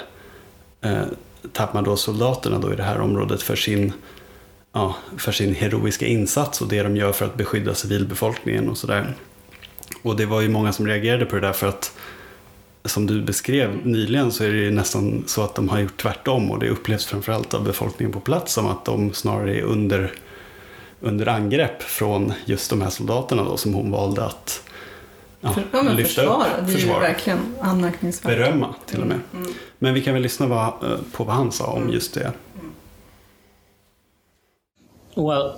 eh, 0.80 1.82
då 1.84 1.96
soldaterna 1.96 2.58
då 2.58 2.72
i 2.72 2.76
det 2.76 2.82
här 2.82 3.00
området 3.00 3.42
för 3.42 3.56
sin, 3.56 3.92
ja, 4.72 4.96
för 5.16 5.32
sin 5.32 5.54
heroiska 5.54 6.06
insats 6.06 6.60
och 6.60 6.68
det 6.68 6.82
de 6.82 6.96
gör 6.96 7.12
för 7.12 7.26
att 7.26 7.34
beskydda 7.34 7.74
civilbefolkningen 7.74 8.68
och 8.68 8.78
sådär. 8.78 9.14
Och 10.02 10.16
det 10.16 10.26
var 10.26 10.40
ju 10.40 10.48
många 10.48 10.72
som 10.72 10.86
reagerade 10.86 11.26
på 11.26 11.34
det 11.34 11.46
där 11.46 11.52
för 11.52 11.66
att 11.66 11.92
som 12.84 13.06
du 13.06 13.22
beskrev 13.22 13.86
nyligen 13.86 14.32
så 14.32 14.44
är 14.44 14.48
det 14.48 14.58
ju 14.58 14.70
nästan 14.70 15.24
så 15.26 15.42
att 15.42 15.54
de 15.54 15.68
har 15.68 15.78
gjort 15.78 16.02
tvärtom 16.02 16.50
och 16.50 16.58
det 16.58 16.68
upplevs 16.68 17.06
framförallt 17.06 17.54
av 17.54 17.64
befolkningen 17.64 18.12
på 18.12 18.20
plats 18.20 18.52
som 18.52 18.66
att 18.66 18.84
de 18.84 19.12
snarare 19.12 19.58
är 19.58 19.62
under, 19.62 20.12
under 21.00 21.28
angrepp 21.28 21.82
från 21.82 22.32
just 22.44 22.70
de 22.70 22.82
här 22.82 22.90
soldaterna 22.90 23.44
då 23.44 23.56
som 23.56 23.74
hon 23.74 23.90
valde 23.90 24.24
att 24.24 24.69
ja, 25.40 25.54
ja, 25.72 25.82
men 25.82 25.96
lyfta 25.96 26.22
försvara. 26.22 26.46
upp. 26.46 26.66
Det 26.66 26.72
är 26.72 26.76
försvara. 26.76 27.06
ju 27.06 27.12
verkligen 27.12 27.54
anmärkningsvärt. 27.60 28.36
Berömma 28.36 28.74
till 28.86 29.00
och 29.00 29.06
med. 29.06 29.20
Mm. 29.32 29.44
mm. 29.44 29.56
Men 29.78 29.94
vi 29.94 30.02
kan 30.02 30.14
väl 30.14 30.22
lyssna 30.22 30.46
vad, 30.46 30.92
eh, 30.92 30.98
på 31.12 31.24
vad 31.24 31.36
han 31.36 31.52
sa 31.52 31.66
om 31.66 31.82
mm. 31.82 31.94
just 31.94 32.14
det. 32.14 32.32
Well, 35.16 35.54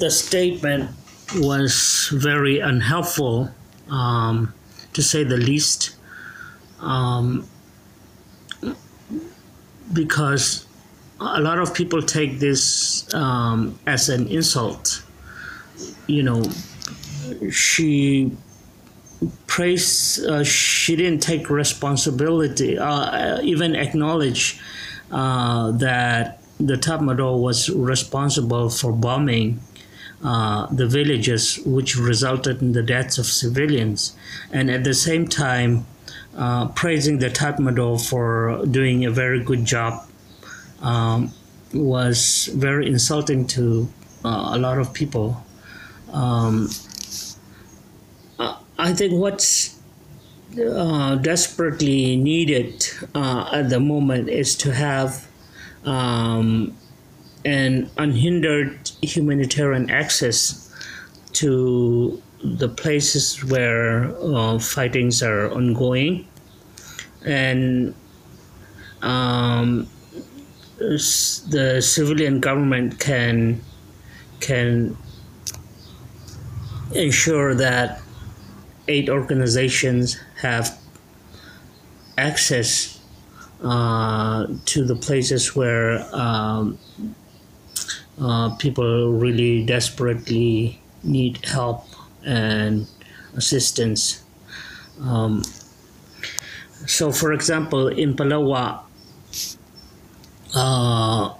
the 0.00 0.10
statement 0.10 0.90
was 1.34 2.08
very 2.12 2.60
unhelpful, 2.60 3.48
um, 3.88 4.52
to 4.92 5.02
say 5.02 5.24
the 5.24 5.36
least, 5.36 5.96
um, 6.80 7.44
because 9.92 10.66
a 11.20 11.40
lot 11.40 11.58
of 11.58 11.74
people 11.74 12.02
take 12.02 12.38
this 12.38 13.06
um, 13.14 13.78
as 13.86 14.08
an 14.08 14.28
insult. 14.28 15.02
You 16.06 16.22
know, 16.22 16.44
she 17.50 18.30
praise 19.46 20.18
uh, 20.24 20.44
she 20.44 20.96
didn't 20.96 21.20
take 21.20 21.48
responsibility 21.48 22.78
uh, 22.78 23.40
even 23.42 23.74
acknowledge 23.74 24.60
uh, 25.10 25.70
that 25.72 26.40
the 26.58 26.74
Tatmadaw 26.74 27.40
was 27.40 27.68
responsible 27.70 28.70
for 28.70 28.92
bombing 28.92 29.60
uh, 30.24 30.66
the 30.72 30.86
villages, 30.86 31.60
which 31.66 31.96
resulted 31.96 32.62
in 32.62 32.72
the 32.72 32.82
deaths 32.82 33.18
of 33.18 33.26
civilians, 33.26 34.16
and 34.50 34.70
at 34.70 34.82
the 34.84 34.94
same 34.94 35.28
time 35.28 35.86
uh, 36.36 36.68
praising 36.68 37.18
the 37.18 37.28
Tatmadaw 37.28 38.00
for 38.08 38.64
doing 38.66 39.04
a 39.04 39.10
very 39.10 39.42
good 39.42 39.64
job 39.64 40.06
um, 40.80 41.32
was 41.74 42.48
very 42.54 42.86
insulting 42.86 43.46
to 43.46 43.88
uh, 44.24 44.50
a 44.54 44.58
lot 44.58 44.78
of 44.78 44.92
people. 44.92 45.44
Um, 46.12 46.70
I 48.78 48.92
think 48.92 49.12
what's 49.12 49.78
uh, 50.60 51.16
desperately 51.16 52.16
needed 52.16 52.86
uh, 53.14 53.48
at 53.52 53.70
the 53.70 53.80
moment 53.80 54.28
is 54.28 54.54
to 54.56 54.72
have 54.72 55.26
um, 55.84 56.76
an 57.44 57.90
unhindered 57.96 58.90
humanitarian 59.02 59.90
access 59.90 60.62
to 61.32 62.20
the 62.42 62.68
places 62.68 63.44
where 63.44 64.14
uh, 64.20 64.58
fightings 64.58 65.22
are 65.22 65.50
ongoing. 65.52 66.26
And 67.24 67.94
um, 69.02 69.88
the 70.78 71.80
civilian 71.80 72.40
government 72.40 73.00
can 73.00 73.62
can 74.40 74.96
ensure 76.94 77.54
that 77.54 78.00
aid 78.88 79.08
organizations 79.08 80.18
have 80.40 80.78
access 82.18 83.00
uh, 83.62 84.46
to 84.64 84.84
the 84.84 84.96
places 84.96 85.56
where 85.56 86.04
um, 86.14 86.78
uh, 88.20 88.54
people 88.56 89.12
really 89.12 89.64
desperately 89.64 90.80
need 91.02 91.44
help 91.44 91.84
and 92.24 92.86
assistance. 93.34 94.22
Um, 95.00 95.42
so, 96.86 97.10
for 97.12 97.32
example, 97.32 97.88
in 97.88 98.14
Palawa, 98.14 98.82
uh, 100.54 101.34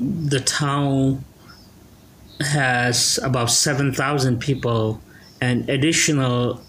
the 0.00 0.40
town 0.40 1.24
has 2.40 3.18
about 3.22 3.50
7,000 3.50 4.38
people, 4.38 5.00
and 5.42 5.68
additional 5.68 6.60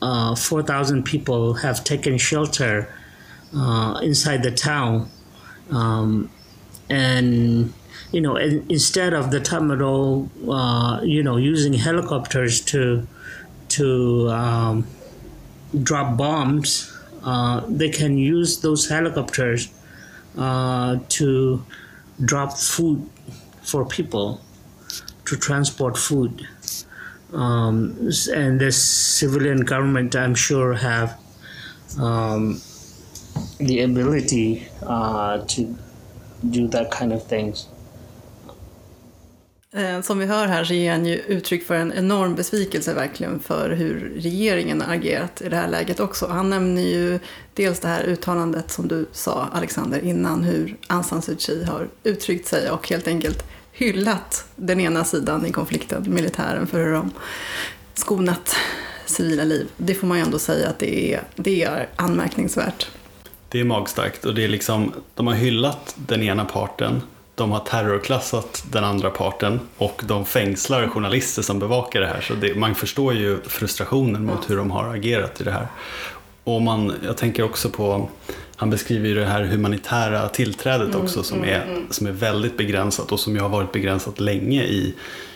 uh, 0.00 0.34
4,000 0.34 1.04
people 1.04 1.52
have 1.54 1.84
taken 1.84 2.16
shelter 2.16 2.88
uh, 3.54 4.00
inside 4.02 4.42
the 4.42 4.50
town. 4.50 5.10
Um, 5.70 6.30
and 6.88 7.72
you 8.10 8.20
know, 8.22 8.36
instead 8.36 9.12
of 9.12 9.30
the 9.30 9.40
Tamaro, 9.40 10.28
uh, 10.48 11.02
you 11.02 11.22
know, 11.22 11.36
using 11.36 11.74
helicopters 11.74 12.60
to 12.72 13.06
to 13.68 14.28
um, 14.30 14.86
drop 15.82 16.16
bombs, 16.16 16.92
uh, 17.24 17.62
they 17.68 17.88
can 17.88 18.18
use 18.18 18.60
those 18.60 18.88
helicopters 18.88 19.68
uh, 20.36 20.98
to 21.08 21.64
drop 22.22 22.52
food 22.52 23.08
for 23.62 23.86
people, 23.86 24.40
to 25.24 25.36
transport 25.36 25.96
food. 25.96 26.46
Um, 27.32 28.10
and 28.34 28.60
the 28.60 28.70
civilian 28.72 29.64
government, 29.64 30.14
I'm 30.14 30.34
sure, 30.34 30.74
have 30.74 31.14
um, 31.98 32.60
the 33.58 33.82
ability 33.82 34.68
uh, 34.82 35.38
to 35.38 35.76
do 36.50 36.68
that 36.68 36.90
kind 36.90 37.12
of 37.12 37.26
things. 37.28 37.68
Eh, 39.74 40.00
som 40.00 40.18
vi 40.18 40.26
hör 40.26 40.46
här 40.46 40.64
så 40.64 40.74
ger 40.74 40.92
han 40.92 41.06
ju 41.06 41.16
uttryck 41.16 41.66
för 41.66 41.74
en 41.74 41.92
enorm 41.92 42.34
besvikelse 42.34 42.94
verkligen 42.94 43.40
för 43.40 43.70
hur 43.70 44.12
regeringen 44.16 44.82
agerat 44.82 45.42
i 45.42 45.48
det 45.48 45.56
här 45.56 45.68
läget 45.68 46.00
också. 46.00 46.26
Han 46.26 46.50
nämner 46.50 46.82
ju 46.82 47.18
dels 47.54 47.80
det 47.80 47.88
här 47.88 48.04
uttalandet 48.04 48.70
som 48.70 48.88
du 48.88 49.06
sa 49.12 49.48
Alexander 49.52 50.04
innan 50.04 50.44
hur 50.44 50.76
Aung 50.86 51.04
San 51.04 51.22
Suu 51.22 51.36
Kyi 51.38 51.64
har 51.64 51.88
uttryckt 52.02 52.48
sig 52.48 52.70
och 52.70 52.88
helt 52.88 53.08
enkelt 53.08 53.44
hyllat 53.72 54.44
den 54.56 54.80
ena 54.80 55.04
sidan 55.04 55.46
i 55.46 55.52
konflikten, 55.52 56.04
militären, 56.14 56.66
för 56.66 56.84
hur 56.84 56.92
de 56.92 57.10
skonat 57.94 58.56
civila 59.06 59.44
liv. 59.44 59.68
Det 59.76 59.94
får 59.94 60.06
man 60.06 60.18
ju 60.18 60.24
ändå 60.24 60.38
säga 60.38 60.68
att 60.68 60.78
det 60.78 61.14
är, 61.14 61.22
det 61.36 61.62
är 61.62 61.88
anmärkningsvärt. 61.96 62.86
Det 63.48 63.60
är 63.60 63.64
magstarkt 63.64 64.24
och 64.24 64.34
det 64.34 64.44
är 64.44 64.48
liksom, 64.48 64.92
de 65.14 65.26
har 65.26 65.34
hyllat 65.34 65.94
den 65.96 66.22
ena 66.22 66.44
parten 66.44 67.02
de 67.34 67.52
har 67.52 67.60
terrorklassat 67.60 68.64
den 68.70 68.84
andra 68.84 69.10
parten 69.10 69.60
och 69.76 70.02
de 70.06 70.24
fängslar 70.24 70.88
journalister 70.88 71.42
som 71.42 71.58
bevakar 71.58 72.00
det 72.00 72.06
här. 72.06 72.20
Så 72.20 72.34
det, 72.34 72.54
man 72.54 72.74
förstår 72.74 73.14
ju 73.14 73.40
frustrationen 73.42 74.24
mot 74.24 74.50
hur 74.50 74.56
de 74.56 74.70
har 74.70 74.94
agerat 74.94 75.40
i 75.40 75.44
det 75.44 75.50
här. 75.50 75.66
Och 76.44 76.62
man, 76.62 76.92
jag 77.04 77.16
tänker 77.16 77.42
också 77.42 77.70
på, 77.70 78.08
han 78.56 78.70
beskriver 78.70 79.08
ju 79.08 79.14
det 79.14 79.24
här 79.24 79.44
humanitära 79.44 80.28
tillträdet 80.28 80.88
mm, 80.88 81.00
också 81.00 81.22
som, 81.22 81.38
mm, 81.38 81.50
är, 81.50 81.66
mm. 81.66 81.86
som 81.90 82.06
är 82.06 82.12
väldigt 82.12 82.56
begränsat 82.56 83.12
och 83.12 83.20
som 83.20 83.34
ju 83.34 83.40
har 83.40 83.48
varit 83.48 83.72
begränsat 83.72 84.20
länge 84.20 84.64
i, 84.64 84.94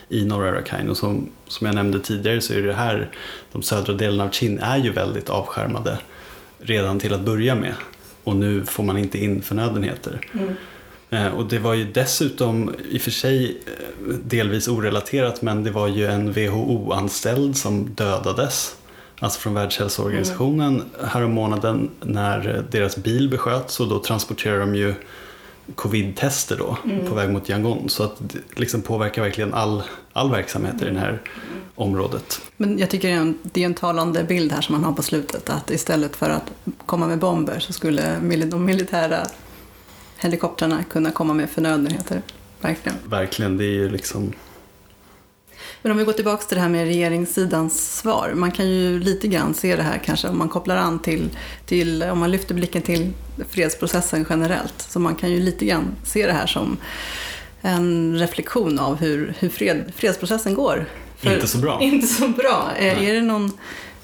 i 0.09 0.25
norra 0.25 0.53
Rakhine. 0.53 0.91
Och 0.91 0.97
som, 0.97 1.29
som 1.49 1.67
jag 1.67 1.75
nämnde 1.75 2.01
tidigare 2.01 2.41
så 2.41 2.53
är 2.53 2.63
det 2.63 2.73
här, 2.73 3.11
de 3.53 3.63
södra 3.63 3.93
delarna 3.93 4.25
av 4.25 4.31
Chin 4.31 4.59
är 4.59 4.77
ju 4.77 4.93
väldigt 4.93 5.31
avskärmade 5.31 5.99
redan 6.59 6.99
till 6.99 7.15
att 7.15 7.21
börja 7.21 7.55
med. 7.55 7.75
Och 8.25 8.37
nu 8.37 8.65
får 8.65 8.85
man 8.85 8.99
inte 8.99 9.19
in 9.19 9.43
förnödenheter. 9.43 10.21
Mm. 10.33 10.55
Eh, 11.11 11.27
och 11.27 11.49
det 11.49 11.59
var 11.59 11.75
ju 11.75 11.85
dessutom, 11.85 12.75
i 12.91 12.99
och 12.99 13.03
för 13.03 13.11
sig 13.11 13.61
eh, 13.67 14.15
delvis 14.25 14.69
orelaterat, 14.69 15.43
men 15.43 15.65
det 15.65 15.71
var 15.71 15.89
ju 15.89 16.07
en 16.07 16.33
WHO-anställd 16.33 17.57
som 17.57 17.95
dödades. 17.95 18.77
Alltså 19.21 19.41
från 19.41 19.55
Världshälsoorganisationen 19.55 20.75
mm. 20.75 21.09
härom 21.09 21.33
månaden 21.33 21.91
när 22.01 22.65
deras 22.71 22.97
bil 22.97 23.29
besköts 23.29 23.81
och 23.81 23.89
då 23.89 23.99
transporterar 23.99 24.61
de 24.61 24.75
ju 24.75 24.95
covid-tester 25.75 26.57
då 26.57 26.77
mm. 26.85 27.07
på 27.07 27.15
väg 27.15 27.31
mot 27.31 27.49
Yangon. 27.49 27.89
Så 27.89 28.03
att 28.03 28.17
det 28.19 28.39
liksom 28.61 28.83
påverkar 28.83 29.23
verkligen 29.23 29.55
all, 29.55 29.83
all 30.13 30.31
verksamhet 30.31 30.83
i 30.83 30.85
det 30.85 30.99
här 30.99 31.23
området. 31.75 32.41
Men 32.57 32.79
jag 32.79 32.91
tycker 32.91 33.09
det 33.09 33.15
är, 33.15 33.19
en, 33.19 33.39
det 33.43 33.63
är 33.63 33.67
en 33.67 33.75
talande 33.75 34.25
bild 34.25 34.53
här 34.53 34.61
som 34.61 34.75
man 34.75 34.85
har 34.85 34.93
på 34.93 35.03
slutet. 35.03 35.51
Att 35.51 35.71
istället 35.71 36.17
för 36.17 36.31
att 36.31 36.53
komma 36.87 37.07
med 37.07 37.19
bomber 37.19 37.59
så 37.59 37.73
skulle 37.73 38.19
de 38.47 38.65
militära 38.65 39.27
helikoptrarna 40.17 40.85
kunna 40.85 41.11
komma 41.11 41.35
med 41.35 41.51
förnödenheter. 41.51 42.23
Verkligen. 42.61 42.99
Verkligen, 43.05 43.57
det 43.57 43.65
är 43.65 43.71
ju 43.73 43.89
liksom... 43.89 44.33
Men 45.87 45.91
om 45.91 45.99
vi 45.99 46.05
går 46.05 46.13
tillbaka 46.13 46.45
till 46.45 46.55
det 46.55 46.61
här 46.61 46.69
med 46.69 46.87
regeringssidans 46.87 47.99
svar. 47.99 48.33
Man 48.35 48.53
kan 48.53 48.69
ju 48.69 49.01
lite 49.01 49.29
grann 49.29 49.55
se 49.55 49.77
det 49.77 49.83
här 49.83 49.99
kanske 50.05 50.29
om 50.29 50.39
man 50.39 50.49
kopplar 50.49 50.77
an 50.77 50.99
till, 50.99 51.31
till 51.67 52.03
om 52.03 52.19
man 52.19 52.31
lyfter 52.31 52.55
blicken 52.55 52.83
till 52.83 53.13
fredsprocessen 53.49 54.27
generellt. 54.31 54.75
Så 54.89 54.99
man 54.99 55.15
kan 55.15 55.31
ju 55.31 55.41
lite 55.41 55.65
grann 55.65 55.85
se 56.05 56.27
det 56.27 56.33
här 56.33 56.47
som 56.47 56.77
en 57.61 58.19
reflektion 58.19 58.79
av 58.79 58.97
hur, 58.97 59.35
hur 59.39 59.49
fred, 59.49 59.93
fredsprocessen 59.97 60.55
går. 60.55 60.87
För, 61.17 61.35
inte 61.35 61.47
så 61.47 61.59
bra. 61.59 61.79
Inte 61.83 62.07
så 62.07 62.29
bra. 62.29 62.71
Nej. 62.79 63.09
Är 63.11 63.15
det 63.15 63.23
någon 63.23 63.53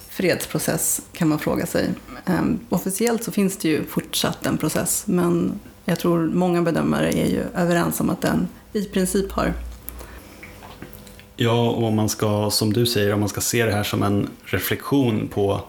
fredsprocess 0.08 1.00
kan 1.12 1.28
man 1.28 1.38
fråga 1.38 1.66
sig. 1.66 1.90
Um, 2.26 2.60
officiellt 2.68 3.24
så 3.24 3.32
finns 3.32 3.56
det 3.56 3.68
ju 3.68 3.84
fortsatt 3.84 4.46
en 4.46 4.58
process 4.58 5.04
men 5.06 5.60
jag 5.84 5.98
tror 5.98 6.26
många 6.26 6.62
bedömare 6.62 7.12
är 7.12 7.26
ju 7.26 7.42
överens 7.54 8.00
om 8.00 8.10
att 8.10 8.20
den 8.20 8.48
i 8.72 8.84
princip 8.84 9.32
har 9.32 9.54
Ja, 11.42 11.70
och 11.70 11.84
om 11.84 11.96
man 11.96 12.08
ska, 12.08 12.50
som 12.50 12.72
du 12.72 12.86
säger, 12.86 13.14
om 13.14 13.20
man 13.20 13.28
ska 13.28 13.40
se 13.40 13.66
det 13.66 13.72
här 13.72 13.82
som 13.82 14.02
en 14.02 14.28
reflektion 14.44 15.28
på 15.28 15.60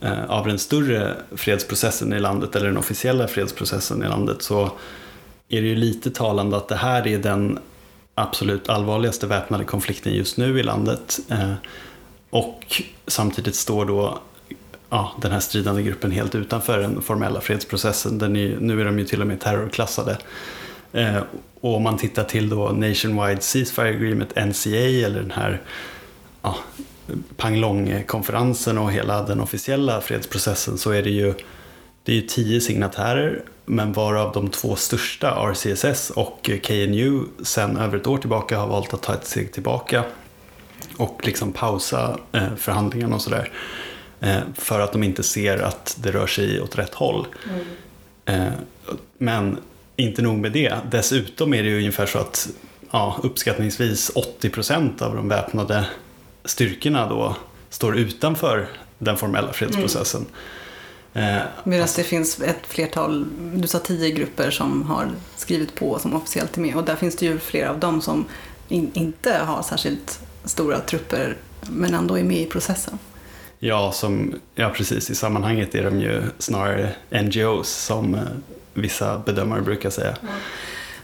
eh, 0.00 0.24
av 0.24 0.46
den 0.46 0.58
större 0.58 1.16
fredsprocessen 1.36 2.12
i 2.12 2.20
landet 2.20 2.56
eller 2.56 2.66
den 2.66 2.76
officiella 2.76 3.28
fredsprocessen 3.28 4.02
i 4.02 4.08
landet 4.08 4.42
så 4.42 4.70
är 5.48 5.62
det 5.62 5.68
ju 5.68 5.74
lite 5.74 6.10
talande 6.10 6.56
att 6.56 6.68
det 6.68 6.76
här 6.76 7.06
är 7.06 7.18
den 7.18 7.58
absolut 8.14 8.68
allvarligaste 8.68 9.26
väpnade 9.26 9.64
konflikten 9.64 10.12
just 10.14 10.36
nu 10.36 10.60
i 10.60 10.62
landet. 10.62 11.18
Eh, 11.28 11.54
och 12.30 12.82
samtidigt 13.06 13.54
står 13.54 13.84
då 13.86 14.18
ja, 14.90 15.12
den 15.22 15.32
här 15.32 15.40
stridande 15.40 15.82
gruppen 15.82 16.10
helt 16.10 16.34
utanför 16.34 16.78
den 16.78 17.02
formella 17.02 17.40
fredsprocessen. 17.40 18.18
Den 18.18 18.36
är, 18.36 18.56
nu 18.60 18.80
är 18.80 18.84
de 18.84 18.98
ju 18.98 19.04
till 19.04 19.20
och 19.20 19.26
med 19.26 19.40
terrorklassade. 19.40 20.18
Eh, 20.92 21.22
och 21.60 21.76
om 21.76 21.82
man 21.82 21.98
tittar 21.98 22.24
till 22.24 22.48
då 22.48 22.68
Nationwide 22.68 23.42
Ceasefire 23.42 23.88
Agreement, 23.88 24.36
NCA, 24.36 25.06
eller 25.06 25.20
den 25.20 25.30
här 25.30 25.60
ja, 26.42 26.56
Panglong-konferensen 27.36 28.78
och 28.78 28.92
hela 28.92 29.22
den 29.22 29.40
officiella 29.40 30.00
fredsprocessen 30.00 30.78
så 30.78 30.90
är 30.90 31.02
det 31.02 31.10
ju 31.10 31.34
det 32.04 32.12
är 32.12 32.16
ju 32.16 32.22
tio 32.22 32.60
signatärer, 32.60 33.42
men 33.64 33.92
varav 33.92 34.32
de 34.32 34.48
två 34.48 34.76
största, 34.76 35.30
RCSS 35.30 36.10
och 36.10 36.50
KNU, 36.62 37.24
sen 37.42 37.76
över 37.76 37.98
ett 37.98 38.06
år 38.06 38.18
tillbaka 38.18 38.58
har 38.58 38.66
valt 38.66 38.94
att 38.94 39.02
ta 39.02 39.14
ett 39.14 39.26
steg 39.26 39.52
tillbaka 39.52 40.04
och 40.96 41.20
liksom 41.26 41.52
pausa 41.52 42.18
eh, 42.32 42.54
förhandlingarna 42.56 43.14
och 43.14 43.22
sådär. 43.22 43.50
Eh, 44.20 44.40
för 44.54 44.80
att 44.80 44.92
de 44.92 45.02
inte 45.02 45.22
ser 45.22 45.58
att 45.58 45.96
det 46.02 46.10
rör 46.10 46.26
sig 46.26 46.60
åt 46.60 46.78
rätt 46.78 46.94
håll. 46.94 47.26
Mm. 48.26 48.52
Men 49.18 49.58
inte 49.96 50.22
nog 50.22 50.38
med 50.38 50.52
det, 50.52 50.74
dessutom 50.90 51.54
är 51.54 51.62
det 51.62 51.68
ju 51.68 51.78
ungefär 51.78 52.06
så 52.06 52.18
att 52.18 52.48
ja, 52.90 53.20
uppskattningsvis 53.22 54.10
80 54.14 54.50
procent 54.50 55.02
av 55.02 55.14
de 55.14 55.28
väpnade 55.28 55.84
styrkorna 56.44 57.08
då 57.08 57.36
står 57.70 57.96
utanför 57.96 58.68
den 58.98 59.16
formella 59.16 59.52
fredsprocessen. 59.52 60.20
Mm. 61.14 61.36
Eh, 61.36 61.42
Medan 61.64 61.88
det 61.96 62.02
finns 62.02 62.40
ett 62.40 62.66
flertal, 62.66 63.26
du 63.54 63.68
sa 63.68 63.78
tio 63.78 64.10
grupper 64.10 64.50
som 64.50 64.82
har 64.82 65.10
skrivit 65.36 65.74
på 65.74 65.98
som 65.98 66.14
officiellt 66.14 66.56
är 66.56 66.60
med 66.60 66.76
och 66.76 66.84
där 66.84 66.96
finns 66.96 67.16
det 67.16 67.26
ju 67.26 67.38
flera 67.38 67.70
av 67.70 67.78
dem 67.78 68.00
som 68.00 68.24
in, 68.68 68.90
inte 68.94 69.32
har 69.32 69.62
särskilt 69.62 70.20
stora 70.44 70.80
trupper 70.80 71.36
men 71.70 71.94
ändå 71.94 72.18
är 72.18 72.24
med 72.24 72.40
i 72.40 72.46
processen. 72.46 72.98
Ja, 73.58 73.92
som, 73.92 74.34
ja, 74.54 74.70
precis. 74.76 75.10
I 75.10 75.14
sammanhanget 75.14 75.74
är 75.74 75.84
de 75.84 76.00
ju 76.00 76.22
snarare 76.38 76.92
NGOs 77.10 77.68
som 77.68 78.14
eh, 78.14 78.20
vissa 78.74 79.18
bedömare 79.18 79.62
brukar 79.62 79.90
säga. 79.90 80.16
Mm. 80.22 80.34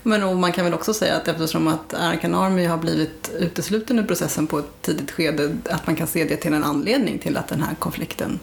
Men 0.03 0.41
man 0.41 0.53
kan 0.53 0.65
väl 0.65 0.75
också 0.75 0.95
säga 0.95 1.17
att 1.17 1.29
eftersom 1.29 1.69
att 1.69 1.95
Arakan 1.95 2.35
Army 2.35 2.67
har 2.67 2.79
blivit 2.79 3.31
utesluten 3.39 3.99
ur 3.99 4.03
processen 4.03 4.47
på 4.47 4.59
ett 4.59 4.83
tidigt 4.83 5.11
skede, 5.11 5.57
att 5.71 5.87
man 5.87 5.97
kan 5.97 6.07
se 6.07 6.25
det 6.25 6.37
till 6.37 6.53
en 6.53 6.65
anledning 6.65 7.19
till 7.19 7.37
att 7.37 7.49
den 7.49 7.63
här 7.63 7.75
konflikten 7.75 8.39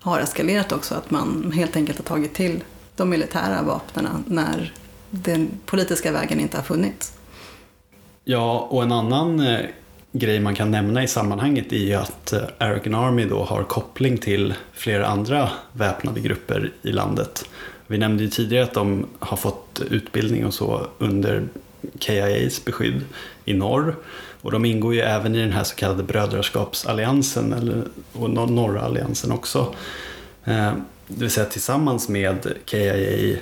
har 0.00 0.20
eskalerat 0.20 0.72
också. 0.72 0.94
Att 0.94 1.10
man 1.10 1.52
helt 1.54 1.76
enkelt 1.76 1.98
har 1.98 2.04
tagit 2.04 2.34
till 2.34 2.64
de 2.96 3.10
militära 3.10 3.62
vapnen 3.62 4.24
när 4.26 4.72
den 5.10 5.50
politiska 5.66 6.12
vägen 6.12 6.40
inte 6.40 6.56
har 6.56 6.64
funnits. 6.64 7.12
Ja, 8.24 8.68
och 8.70 8.82
en 8.82 8.92
annan 8.92 9.40
eh, 9.40 9.60
grej 10.18 10.40
man 10.40 10.54
kan 10.54 10.70
nämna 10.70 11.02
i 11.02 11.08
sammanhanget 11.08 11.72
är 11.72 11.76
ju 11.76 11.94
att 11.94 12.32
eh, 12.32 12.40
Arakan 12.58 12.94
Army 12.94 13.24
då 13.24 13.44
har 13.44 13.62
koppling 13.62 14.18
till 14.18 14.54
flera 14.72 15.06
andra 15.06 15.50
väpnade 15.72 16.20
grupper 16.20 16.72
i 16.82 16.92
landet. 16.92 17.48
Vi 17.86 17.98
nämnde 17.98 18.22
ju 18.22 18.30
tidigare 18.30 18.64
att 18.64 18.74
de 18.74 19.06
har 19.18 19.36
fått 19.36 19.82
utbildning 19.90 20.46
och 20.46 20.54
så 20.54 20.86
under 20.98 21.42
KIAs 21.98 22.64
beskydd 22.64 23.04
i 23.44 23.54
norr. 23.54 23.96
Och 24.42 24.52
de 24.52 24.64
ingår 24.64 24.94
ju 24.94 25.00
även 25.00 25.34
i 25.34 25.38
den 25.38 25.52
här 25.52 25.64
så 25.64 25.74
kallade 25.74 26.02
brödraskapsalliansen, 26.02 27.52
eller, 27.52 27.82
och 28.12 28.50
norra 28.50 28.80
alliansen 28.80 29.32
också. 29.32 29.74
Eh, 30.44 30.72
det 31.06 31.20
vill 31.20 31.30
säga 31.30 31.46
tillsammans 31.46 32.08
med 32.08 32.52
KIA, 32.64 33.36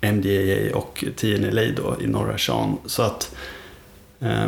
MDAA 0.00 0.76
och 0.76 1.04
TNLA 1.16 1.62
då 1.76 1.96
i 2.00 2.06
norra 2.06 2.38
Shan. 2.38 2.78
Så 2.86 3.02
att, 3.02 3.34
eh, 4.20 4.46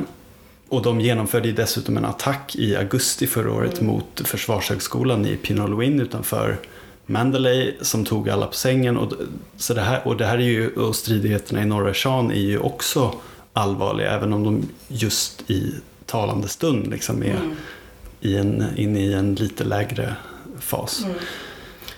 och 0.71 0.83
de 0.83 1.01
genomförde 1.01 1.53
dessutom 1.53 1.97
en 1.97 2.05
attack 2.05 2.57
i 2.57 2.77
augusti 2.77 3.27
förra 3.27 3.53
året 3.53 3.81
mm. 3.81 3.87
mot 3.87 4.23
Försvarshögskolan 4.25 5.27
i 5.27 5.37
Pinolwin 5.37 6.01
utanför 6.01 6.59
Mandalay 7.07 7.77
som 7.81 8.05
tog 8.05 8.31
alla 8.31 8.47
på 8.47 8.55
sängen. 8.55 8.97
Och, 8.97 9.13
så 9.57 9.75
det 9.75 9.81
här, 9.81 10.07
och 10.07 10.17
det 10.17 10.27
här 10.27 10.39
är 10.39 10.43
ju, 10.43 10.75
och 10.75 10.97
stridigheterna 10.97 11.63
i 11.63 11.65
norra 11.65 11.95
Shan 11.95 12.31
är 12.31 12.41
ju 12.41 12.59
också 12.59 13.15
allvarliga, 13.53 14.11
även 14.11 14.33
om 14.33 14.45
de 14.45 14.69
just 14.89 15.51
i 15.51 15.75
talande 16.07 16.49
stund 16.49 16.87
liksom 16.87 17.23
är 17.23 17.37
mm. 17.37 17.57
i 18.21 18.37
en, 18.37 18.65
inne 18.77 19.01
i 19.01 19.13
en 19.13 19.35
lite 19.35 19.65
lägre 19.65 20.15
fas. 20.61 21.03
Mm. 21.05 21.17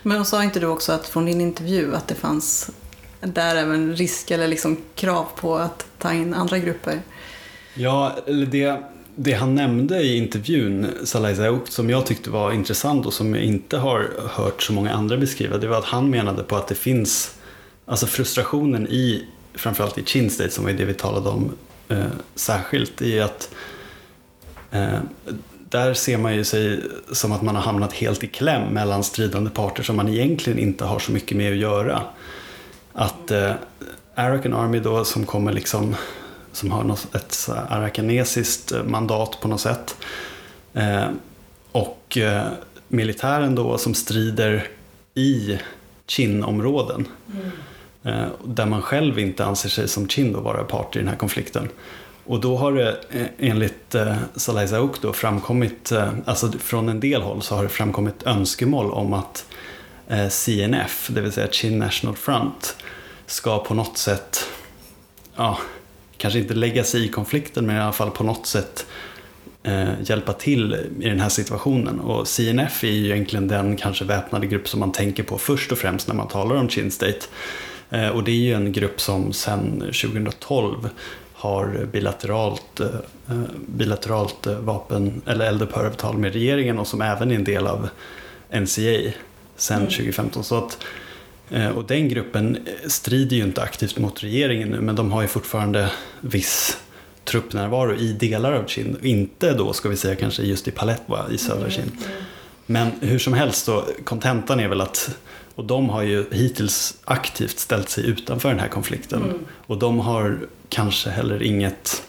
Men 0.03 0.25
sa 0.25 0.45
inte 0.45 0.61
du 0.61 0.67
också 0.67 0.93
att 0.93 1.09
från 1.09 1.25
din 1.25 1.41
intervju 1.41 1.95
att 1.95 2.09
det 2.09 2.15
fanns 2.15 2.71
där 3.21 3.57
även 3.57 3.97
risk 3.97 4.31
eller 4.31 4.49
liksom 4.49 4.77
krav 4.95 5.27
på 5.37 5.57
att 5.57 5.87
ta 5.99 6.13
in 6.13 6.35
andra 6.35 6.59
grupper? 6.59 7.03
Ja, 7.75 8.17
det, 8.51 8.77
det 9.15 9.33
han 9.33 9.55
nämnde 9.55 10.03
i 10.03 10.17
intervjun, 10.17 10.87
Salah 11.05 11.35
Zayouk, 11.35 11.69
som 11.69 11.91
jag 11.91 12.07
tyckte 12.07 12.31
var 12.31 12.53
intressant 12.53 13.07
och 13.07 13.13
som 13.13 13.35
jag 13.35 13.45
inte 13.45 13.79
har 13.79 14.11
hört 14.31 14.63
så 14.63 14.73
många 14.73 14.93
andra 14.93 15.17
beskriva, 15.17 15.59
det 15.59 15.67
var 15.67 15.79
att 15.79 15.85
han 15.85 16.11
menade 16.11 16.43
på 16.43 16.57
att 16.57 16.69
det 16.69 16.75
finns, 16.75 17.35
alltså 17.87 18.07
frustrationen 18.07 18.87
i, 18.87 19.27
framförallt 19.55 19.99
i 19.99 20.05
Chin 20.05 20.31
State, 20.31 20.51
som 20.51 20.65
var 20.65 20.73
det 20.73 20.85
vi 20.85 20.95
talade 20.95 21.29
om 21.29 21.53
eh, 21.89 22.07
särskilt, 22.35 23.03
i 23.03 23.21
att 23.21 23.51
eh, 24.71 24.99
där 25.69 25.95
ser 25.95 26.19
man 26.19 26.35
ju 26.35 26.45
sig 26.45 26.81
som 27.13 27.33
att 27.33 27.43
man 27.43 27.57
har 27.57 27.63
hamnat 27.63 27.93
helt 27.93 28.25
i 28.25 28.27
kläm 28.27 28.63
mellan 28.75 29.05
stridande 29.05 29.51
parter 29.51 29.83
som 29.83 29.97
man 29.97 30.09
egentligen 30.09 30.59
inte 30.59 30.85
har 30.85 30.99
så 30.99 31.13
mycket 31.13 31.37
med 31.37 31.53
att 31.53 31.59
göra. 31.59 32.03
Att 32.93 33.31
eh, 33.31 33.53
Arakan 34.15 34.55
Army 34.55 34.81
då 34.81 35.05
som 35.05 35.27
kommer 35.27 35.53
liksom 35.53 35.97
som 36.53 36.71
har 36.71 36.85
något, 36.85 37.15
ett 37.15 37.49
arakanesiskt 37.69 38.73
mandat 38.85 39.41
på 39.41 39.49
något 39.49 39.61
sätt. 39.61 39.97
Eh, 40.75 41.09
och 41.73 42.19
eh, 42.19 42.47
militären 42.89 43.55
då 43.55 43.79
som 43.79 43.95
strider 43.95 44.69
i 45.15 45.59
Chin-områden. 46.07 47.09
Mm. 47.33 47.51
Eh, 48.03 48.29
där 48.45 48.67
man 48.67 48.83
själv 48.83 49.19
inte 49.19 49.45
anser 49.45 49.69
sig 49.69 49.89
som 49.89 50.09
Chin 50.09 50.33
då 50.33 50.41
vara 50.41 50.65
part 50.65 50.97
i 50.97 50.99
den 50.99 51.09
här 51.09 51.17
konflikten. 51.17 51.69
Och 52.25 52.41
då 52.41 52.57
har 52.57 52.73
det 52.73 53.01
eh, 53.11 53.27
enligt 53.39 53.95
eh, 53.95 54.17
Saleh 54.37 54.67
Zaouk 54.67 55.03
då 55.03 55.13
framkommit, 55.13 55.93
eh, 55.93 56.13
alltså 56.25 56.53
från 56.53 56.89
en 56.89 57.01
del 57.01 57.23
håll 57.23 57.43
så 57.43 57.57
har 57.57 57.63
det 57.63 57.69
framkommit 57.69 58.23
önskemål 58.23 58.91
om 58.91 59.13
att 59.13 59.47
eh, 60.09 60.29
CNF, 60.29 61.09
det 61.13 61.21
vill 61.21 61.33
säga 61.33 61.49
Chin 61.51 61.79
National 61.79 62.17
Front, 62.17 62.77
ska 63.27 63.59
på 63.65 63.75
något 63.75 63.99
sätt 63.99 64.47
ja, 65.37 65.59
kanske 66.23 66.39
inte 66.39 66.55
lägga 66.55 66.85
sig 66.85 67.05
i 67.05 67.09
konflikten 67.09 67.67
men 67.67 67.77
i 67.77 67.81
alla 67.81 67.93
fall 67.93 68.11
på 68.11 68.25
något 68.25 68.47
sätt 68.47 68.87
eh, 69.63 69.89
hjälpa 70.03 70.33
till 70.33 70.75
i 71.01 71.09
den 71.09 71.21
här 71.21 71.29
situationen. 71.29 72.01
Och 72.01 72.29
CNF 72.29 72.85
är 72.85 72.89
ju 72.89 73.07
egentligen 73.07 73.49
den 73.49 73.77
kanske 73.77 74.05
väpnade 74.05 74.47
grupp 74.47 74.69
som 74.69 74.81
man 74.81 74.93
tänker 74.93 75.23
på 75.23 75.39
först 75.39 75.73
och 75.73 75.79
främst 75.79 76.09
när 76.09 76.15
man 76.15 76.29
talar 76.29 76.57
om 76.57 76.69
Chin 76.69 76.91
State. 76.91 77.21
Eh, 77.91 78.09
och 78.09 78.25
det 78.25 78.31
är 78.31 78.37
ju 78.37 78.55
en 78.55 78.73
grupp 78.73 79.01
som 79.01 79.33
sedan 79.33 79.81
2012 79.81 80.89
har 81.33 81.89
bilateralt, 81.93 82.81
eh, 82.81 82.87
bilateralt 83.67 84.47
vapen 84.47 85.23
eller 85.27 85.47
eldupphöravtal 85.47 86.19
med 86.19 86.33
regeringen 86.33 86.79
och 86.79 86.87
som 86.87 87.03
även 87.03 87.31
är 87.31 87.35
en 87.35 87.45
del 87.45 87.67
av 87.67 87.89
NCA 88.51 89.13
sedan 89.57 89.79
mm. 89.79 89.91
2015. 89.91 90.45
Så 90.45 90.59
att 90.59 90.79
Eh, 90.79 91.02
och 91.75 91.85
den 91.85 92.09
gruppen 92.09 92.59
strider 92.87 93.37
ju 93.37 93.43
inte 93.43 93.63
aktivt 93.63 93.99
mot 93.99 94.23
regeringen 94.23 94.69
nu, 94.69 94.81
men 94.81 94.97
de 94.97 95.13
har 95.13 95.23
ju 95.23 95.29
fortfarande 95.29 95.91
viss 96.21 96.79
truppnärvaro 97.25 97.95
i 97.95 98.13
delar 98.13 98.53
av 98.53 98.67
Kina. 98.67 98.99
Inte 99.03 99.53
då, 99.55 99.73
ska 99.73 99.89
vi 99.89 99.97
säga, 99.97 100.17
kanske 100.17 100.43
just 100.43 100.69
i 100.69 100.71
Paletwa 100.71 101.27
i 101.31 101.39
södra 101.39 101.71
Kina. 101.71 101.87
Mm, 101.87 101.99
mm. 102.05 102.23
Men 102.67 102.91
hur 103.01 103.19
som 103.19 103.33
helst, 103.33 103.67
då, 103.67 103.87
kontentan 104.05 104.61
är 104.61 104.69
väl 104.69 104.81
att 104.81 105.17
och 105.55 105.65
de 105.65 105.89
har 105.89 106.03
ju 106.03 106.25
hittills 106.31 106.97
aktivt 107.05 107.59
ställt 107.59 107.89
sig 107.89 108.07
utanför 108.07 108.49
den 108.49 108.59
här 108.59 108.69
konflikten. 108.69 109.23
Mm. 109.23 109.39
Och 109.49 109.79
de 109.79 110.01
har 110.01 110.39
kanske 110.69 111.11
heller 111.11 111.43
inget, 111.43 112.03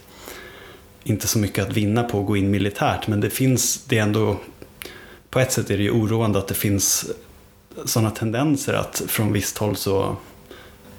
inte 1.03 1.27
så 1.27 1.39
mycket 1.39 1.67
att 1.67 1.77
vinna 1.77 2.03
på 2.03 2.19
att 2.19 2.25
gå 2.25 2.37
in 2.37 2.51
militärt, 2.51 3.07
men 3.07 3.21
det 3.21 3.29
finns, 3.29 3.83
det 3.83 3.97
är 3.97 4.03
ändå, 4.03 4.39
på 5.29 5.39
ett 5.39 5.51
sätt 5.51 5.69
är 5.69 5.77
det 5.77 5.83
ju 5.83 5.91
oroande 5.91 6.39
att 6.39 6.47
det 6.47 6.53
finns 6.53 7.11
sådana 7.85 8.11
tendenser 8.11 8.73
att 8.73 9.03
från 9.07 9.33
visst 9.33 9.57
håll 9.57 9.75
så 9.75 10.15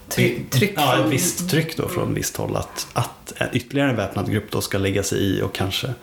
Tryck, 0.09 0.51
tryck 0.51 0.73
ja, 0.77 0.99
ett 0.99 1.13
visst 1.13 1.51
tryck 1.51 1.77
då 1.77 1.89
från 1.89 2.15
visst 2.15 2.37
håll 2.37 2.57
att, 2.57 2.87
att 2.93 3.33
ytterligare 3.53 3.91
en 3.91 3.97
väpnad 3.97 4.31
grupp 4.31 4.51
då 4.51 4.61
ska 4.61 4.79
lägga 4.79 5.03
sig 5.03 5.19
i 5.19 5.43
och 5.43 5.55
kanske 5.55 5.95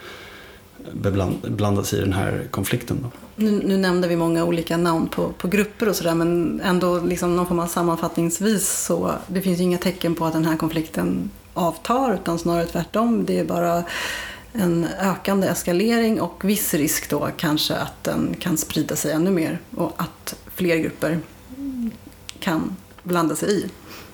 blanda 1.44 1.84
sig 1.84 2.00
i 2.00 2.02
den 2.02 2.14
här 2.14 2.48
konflikten. 2.52 2.98
Då. 3.04 3.12
Nu, 3.36 3.52
nu 3.52 3.78
nämnde 3.78 4.08
vi 4.08 4.16
många 4.16 4.44
olika 4.46 4.78
namn 4.78 5.08
på, 5.08 5.32
på 5.38 5.48
grupper 5.48 5.90
och 5.90 5.96
sådär 5.96 6.16
men 6.16 6.62
ändå 6.64 7.00
liksom 7.00 7.36
någon 7.36 7.48
form 7.48 7.60
av 7.60 7.68
sammanfattningsvis 7.68 8.86
så 8.86 9.12
det 9.28 9.42
finns 9.42 9.60
ju 9.60 9.64
inga 9.64 9.78
tecken 9.78 10.16
på 10.16 10.26
att 10.26 10.34
den 10.34 10.46
här 10.46 10.58
konflikten 10.58 11.32
avtar 11.54 12.14
utan 12.14 12.40
snarare 12.40 12.66
tvärtom. 12.66 13.26
Det 13.26 13.40
är 13.40 13.46
bara 13.46 13.84
en 14.54 14.88
ökande 15.00 15.48
eskalering 15.48 16.22
och 16.22 16.46
viss 16.46 16.74
risk 16.74 17.10
då 17.10 17.30
kanske 17.38 17.76
att 17.76 18.04
den 18.04 18.36
kan 18.40 18.58
sprida 18.58 18.96
sig 18.96 19.12
ännu 19.12 19.32
mer 19.32 19.60
och 19.76 19.94
att 19.98 20.36
fler 20.48 20.78
grupper 20.78 21.20
kan 22.40 22.76
blanda 23.04 23.36
sig 23.36 23.52
i 23.52 23.70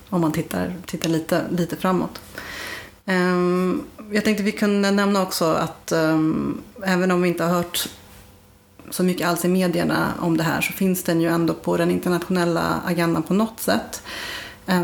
om 0.09 0.21
man 0.21 0.31
tittar, 0.31 0.75
tittar 0.85 1.09
lite, 1.09 1.43
lite 1.51 1.75
framåt. 1.75 2.21
Ehm, 3.05 3.83
jag 4.11 4.23
tänkte 4.23 4.43
vi 4.43 4.51
kunde 4.51 4.91
nämna 4.91 5.23
också 5.23 5.45
att 5.45 5.91
ehm, 5.91 6.61
även 6.83 7.11
om 7.11 7.21
vi 7.21 7.29
inte 7.29 7.43
har 7.43 7.51
hört 7.51 7.89
så 8.89 9.03
mycket 9.03 9.27
alls 9.27 9.45
i 9.45 9.47
medierna 9.47 10.13
om 10.19 10.37
det 10.37 10.43
här 10.43 10.61
så 10.61 10.73
finns 10.73 11.03
den 11.03 11.21
ju 11.21 11.27
ändå 11.27 11.53
på 11.53 11.77
den 11.77 11.91
internationella 11.91 12.81
agendan 12.85 13.23
på 13.23 13.33
något 13.33 13.59
sätt. 13.59 14.03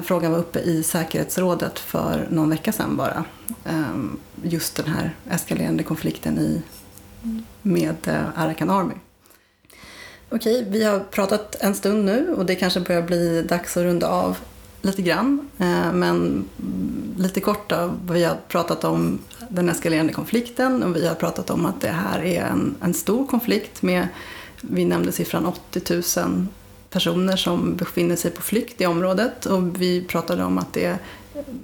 Frågan 0.04 0.32
var 0.32 0.40
uppe 0.40 0.60
i 0.60 0.84
säkerhetsrådet 0.84 1.80
för 1.80 2.28
någon 2.30 2.50
vecka 2.50 2.72
sedan 2.72 2.98
bara. 2.98 3.24
Ehm, 3.66 4.20
just 4.44 4.76
den 4.76 4.88
här 4.88 5.16
eskalerande 5.30 5.84
konflikten 5.84 6.40
i, 6.40 6.62
med 7.62 7.96
eh, 8.08 8.42
Arakan 8.42 8.70
Army. 8.70 8.94
Okej, 10.30 10.66
vi 10.70 10.84
har 10.84 11.00
pratat 11.00 11.56
en 11.60 11.76
stund 11.76 12.06
nu 12.06 12.34
och 12.38 12.46
det 12.46 12.56
kanske 12.56 12.80
börjar 12.80 13.02
bli 13.02 13.42
dags 13.42 13.78
att 13.78 13.84
runda 13.84 14.08
av 14.08 14.38
lite 14.82 15.02
grann. 15.02 15.50
Eh, 15.58 15.94
men 15.94 16.46
lite 17.18 17.40
kort 17.40 17.70
då, 17.70 17.94
vi 18.10 18.24
har 18.24 18.38
pratat 18.48 18.84
om 18.84 19.20
den 19.50 19.70
eskalerande 19.70 20.14
konflikten 20.14 20.84
och 20.84 20.96
vi 20.96 21.08
har 21.08 21.16
pratat 21.16 21.50
om 21.50 21.66
att 21.66 21.82
det 21.82 21.90
här 21.92 22.20
är 22.24 22.42
en, 22.42 22.76
en 22.82 22.94
stor 22.94 23.28
konflikt 23.28 23.82
med, 23.82 24.08
vi 24.62 24.86
nämnde 24.86 25.12
siffran 25.12 25.46
80 25.46 25.94
000 26.20 26.48
personer 26.94 27.36
som 27.36 27.76
befinner 27.76 28.16
sig 28.16 28.32
på 28.32 28.42
flykt 28.42 28.82
i 28.82 28.86
området 28.86 29.46
och 29.46 29.82
vi 29.82 30.04
pratade 30.04 30.44
om 30.44 30.58
att 30.58 30.74
det 30.74 30.86
är 30.86 30.98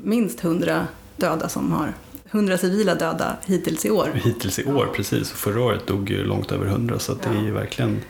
minst 0.03 0.43
100 0.43 0.87
döda 1.17 1.49
som 1.49 1.71
har 1.71 1.93
100 2.31 2.57
civila 2.57 2.95
döda 2.95 3.37
hittills 3.45 3.85
i 3.85 3.89
år. 3.89 4.21
Hittills 4.23 4.59
i 4.59 4.65
år, 4.65 4.89
precis. 4.95 5.31
Förra 5.31 5.61
året 5.61 5.87
dog 5.87 6.09
ju 6.09 6.23
långt 6.23 6.51
över 6.51 6.65
100 6.65 6.99
så 6.99 7.13
det 7.13 7.29
är 7.29 7.43
ju 7.43 7.51
verkligen 7.51 8.01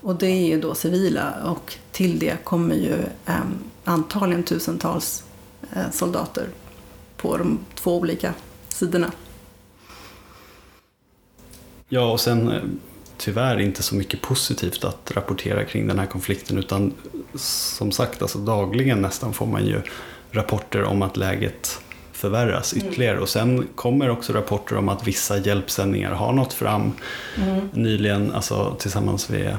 Och 0.00 0.14
det 0.14 0.26
är 0.26 0.46
ju 0.46 0.60
då 0.60 0.74
civila 0.74 1.34
och 1.44 1.76
till 1.92 2.18
det 2.18 2.44
kommer 2.44 2.74
ju 2.74 2.94
eh, 3.26 3.40
antagligen 3.84 4.42
tusentals 4.42 5.24
eh, 5.72 5.90
soldater 5.92 6.46
på 7.16 7.36
de 7.36 7.58
två 7.74 7.98
olika 7.98 8.34
sidorna. 8.68 9.12
Ja, 11.88 12.12
och 12.12 12.20
sen 12.20 12.48
eh, 12.48 12.62
tyvärr 13.18 13.60
inte 13.60 13.82
så 13.82 13.94
mycket 13.94 14.20
positivt 14.20 14.84
att 14.84 15.10
rapportera 15.14 15.64
kring 15.64 15.86
den 15.86 15.98
här 15.98 16.06
konflikten 16.06 16.58
utan 16.58 16.92
som 17.34 17.92
sagt, 17.92 18.22
alltså 18.22 18.38
dagligen 18.38 19.02
nästan 19.02 19.32
får 19.32 19.46
man 19.46 19.66
ju 19.66 19.80
rapporter 20.30 20.82
om 20.84 21.02
att 21.02 21.16
läget 21.16 21.80
förvärras 22.12 22.74
ytterligare 22.74 23.20
och 23.20 23.28
sen 23.28 23.68
kommer 23.74 24.10
också 24.10 24.32
rapporter 24.32 24.76
om 24.76 24.88
att 24.88 25.06
vissa 25.06 25.38
hjälpsändningar 25.38 26.10
har 26.10 26.32
nått 26.32 26.52
fram. 26.52 26.92
Nyligen, 27.72 28.32
alltså 28.32 28.76
tillsammans 28.78 29.28
med 29.28 29.56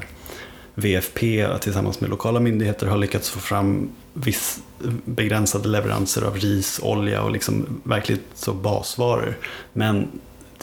VFP 0.74 1.48
tillsammans 1.60 2.00
med 2.00 2.10
lokala 2.10 2.40
myndigheter 2.40 2.86
har 2.86 2.98
lyckats 2.98 3.30
få 3.30 3.40
fram 3.40 3.90
viss 4.12 4.60
begränsade 5.04 5.68
leveranser 5.68 6.22
av 6.22 6.36
ris, 6.36 6.80
olja 6.82 7.22
och 7.22 7.30
liksom 7.30 7.80
verkligt 7.82 8.24
så 8.34 8.52
basvaror. 8.52 9.38
Men 9.72 10.08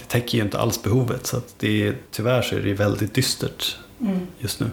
det 0.03 0.09
täcker 0.09 0.37
ju 0.37 0.43
inte 0.43 0.59
alls 0.59 0.83
behovet 0.83 1.27
så 1.27 1.37
att 1.37 1.55
det 1.59 1.87
är, 1.87 1.97
tyvärr 2.11 2.41
så 2.41 2.55
är 2.55 2.59
det 2.59 2.73
väldigt 2.73 3.13
dystert 3.13 3.77
just 4.39 4.59
nu. 4.59 4.71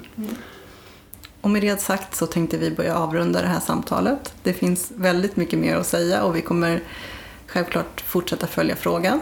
Och 1.41 1.51
med 1.51 1.62
det 1.62 1.81
sagt 1.81 2.16
så 2.16 2.26
tänkte 2.26 2.59
vi 2.59 2.70
börja 2.70 2.97
avrunda 2.97 3.43
det 3.43 3.49
här 3.49 3.61
samtalet. 3.61 4.35
Det 4.43 4.53
finns 4.53 4.93
väldigt 4.97 5.37
mycket 5.37 5.59
mer 5.59 5.76
att 5.76 5.87
säga 5.87 6.24
och 6.24 6.37
vi 6.37 6.43
kommer 6.43 6.83
självklart 7.47 8.01
fortsätta 8.01 8.47
följa 8.47 8.76
frågan. 8.76 9.20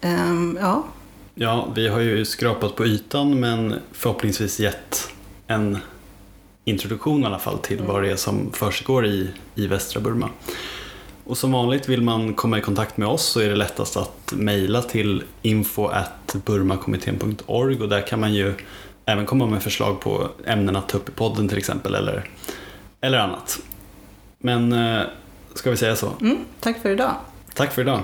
Ehm, 0.00 0.58
ja, 0.60 0.84
Ja, 1.34 1.72
vi 1.74 1.88
har 1.88 2.00
ju 2.00 2.24
skrapat 2.24 2.76
på 2.76 2.86
ytan 2.86 3.40
men 3.40 3.74
förhoppningsvis 3.92 4.60
gett 4.60 5.10
en 5.46 5.78
introduktion 6.64 7.22
i 7.22 7.26
alla 7.26 7.38
fall 7.38 7.58
till 7.58 7.82
vad 7.82 8.02
det 8.02 8.10
är 8.10 8.16
som 8.16 8.52
försiggår 8.52 9.06
i, 9.06 9.30
i 9.54 9.66
västra 9.66 10.00
Burma. 10.00 10.30
Och 11.24 11.38
som 11.38 11.52
vanligt 11.52 11.88
vill 11.88 12.02
man 12.02 12.34
komma 12.34 12.58
i 12.58 12.60
kontakt 12.60 12.96
med 12.96 13.08
oss 13.08 13.24
så 13.24 13.40
är 13.40 13.48
det 13.48 13.56
lättast 13.56 13.96
att 13.96 14.32
mejla 14.32 14.82
till 14.82 15.24
info.burmakommittén.org 15.42 17.82
och 17.82 17.88
där 17.88 18.06
kan 18.06 18.20
man 18.20 18.34
ju 18.34 18.54
även 19.04 19.26
komma 19.26 19.46
med 19.46 19.62
förslag 19.62 20.00
på 20.00 20.28
ämnen 20.46 20.76
att 20.76 20.88
ta 20.88 20.98
upp 20.98 21.08
i 21.08 21.12
podden 21.12 21.48
till 21.48 21.58
exempel 21.58 21.94
eller, 21.94 22.28
eller 23.00 23.18
annat. 23.18 23.58
Men 24.38 24.72
eh, 24.72 25.02
ska 25.54 25.70
vi 25.70 25.76
säga 25.76 25.96
så? 25.96 26.12
mm, 26.20 26.38
tack 26.60 26.82
för 26.82 26.90
idag. 26.90 27.14
Tack 27.54 27.72
för 27.72 27.82
idag. 27.82 28.00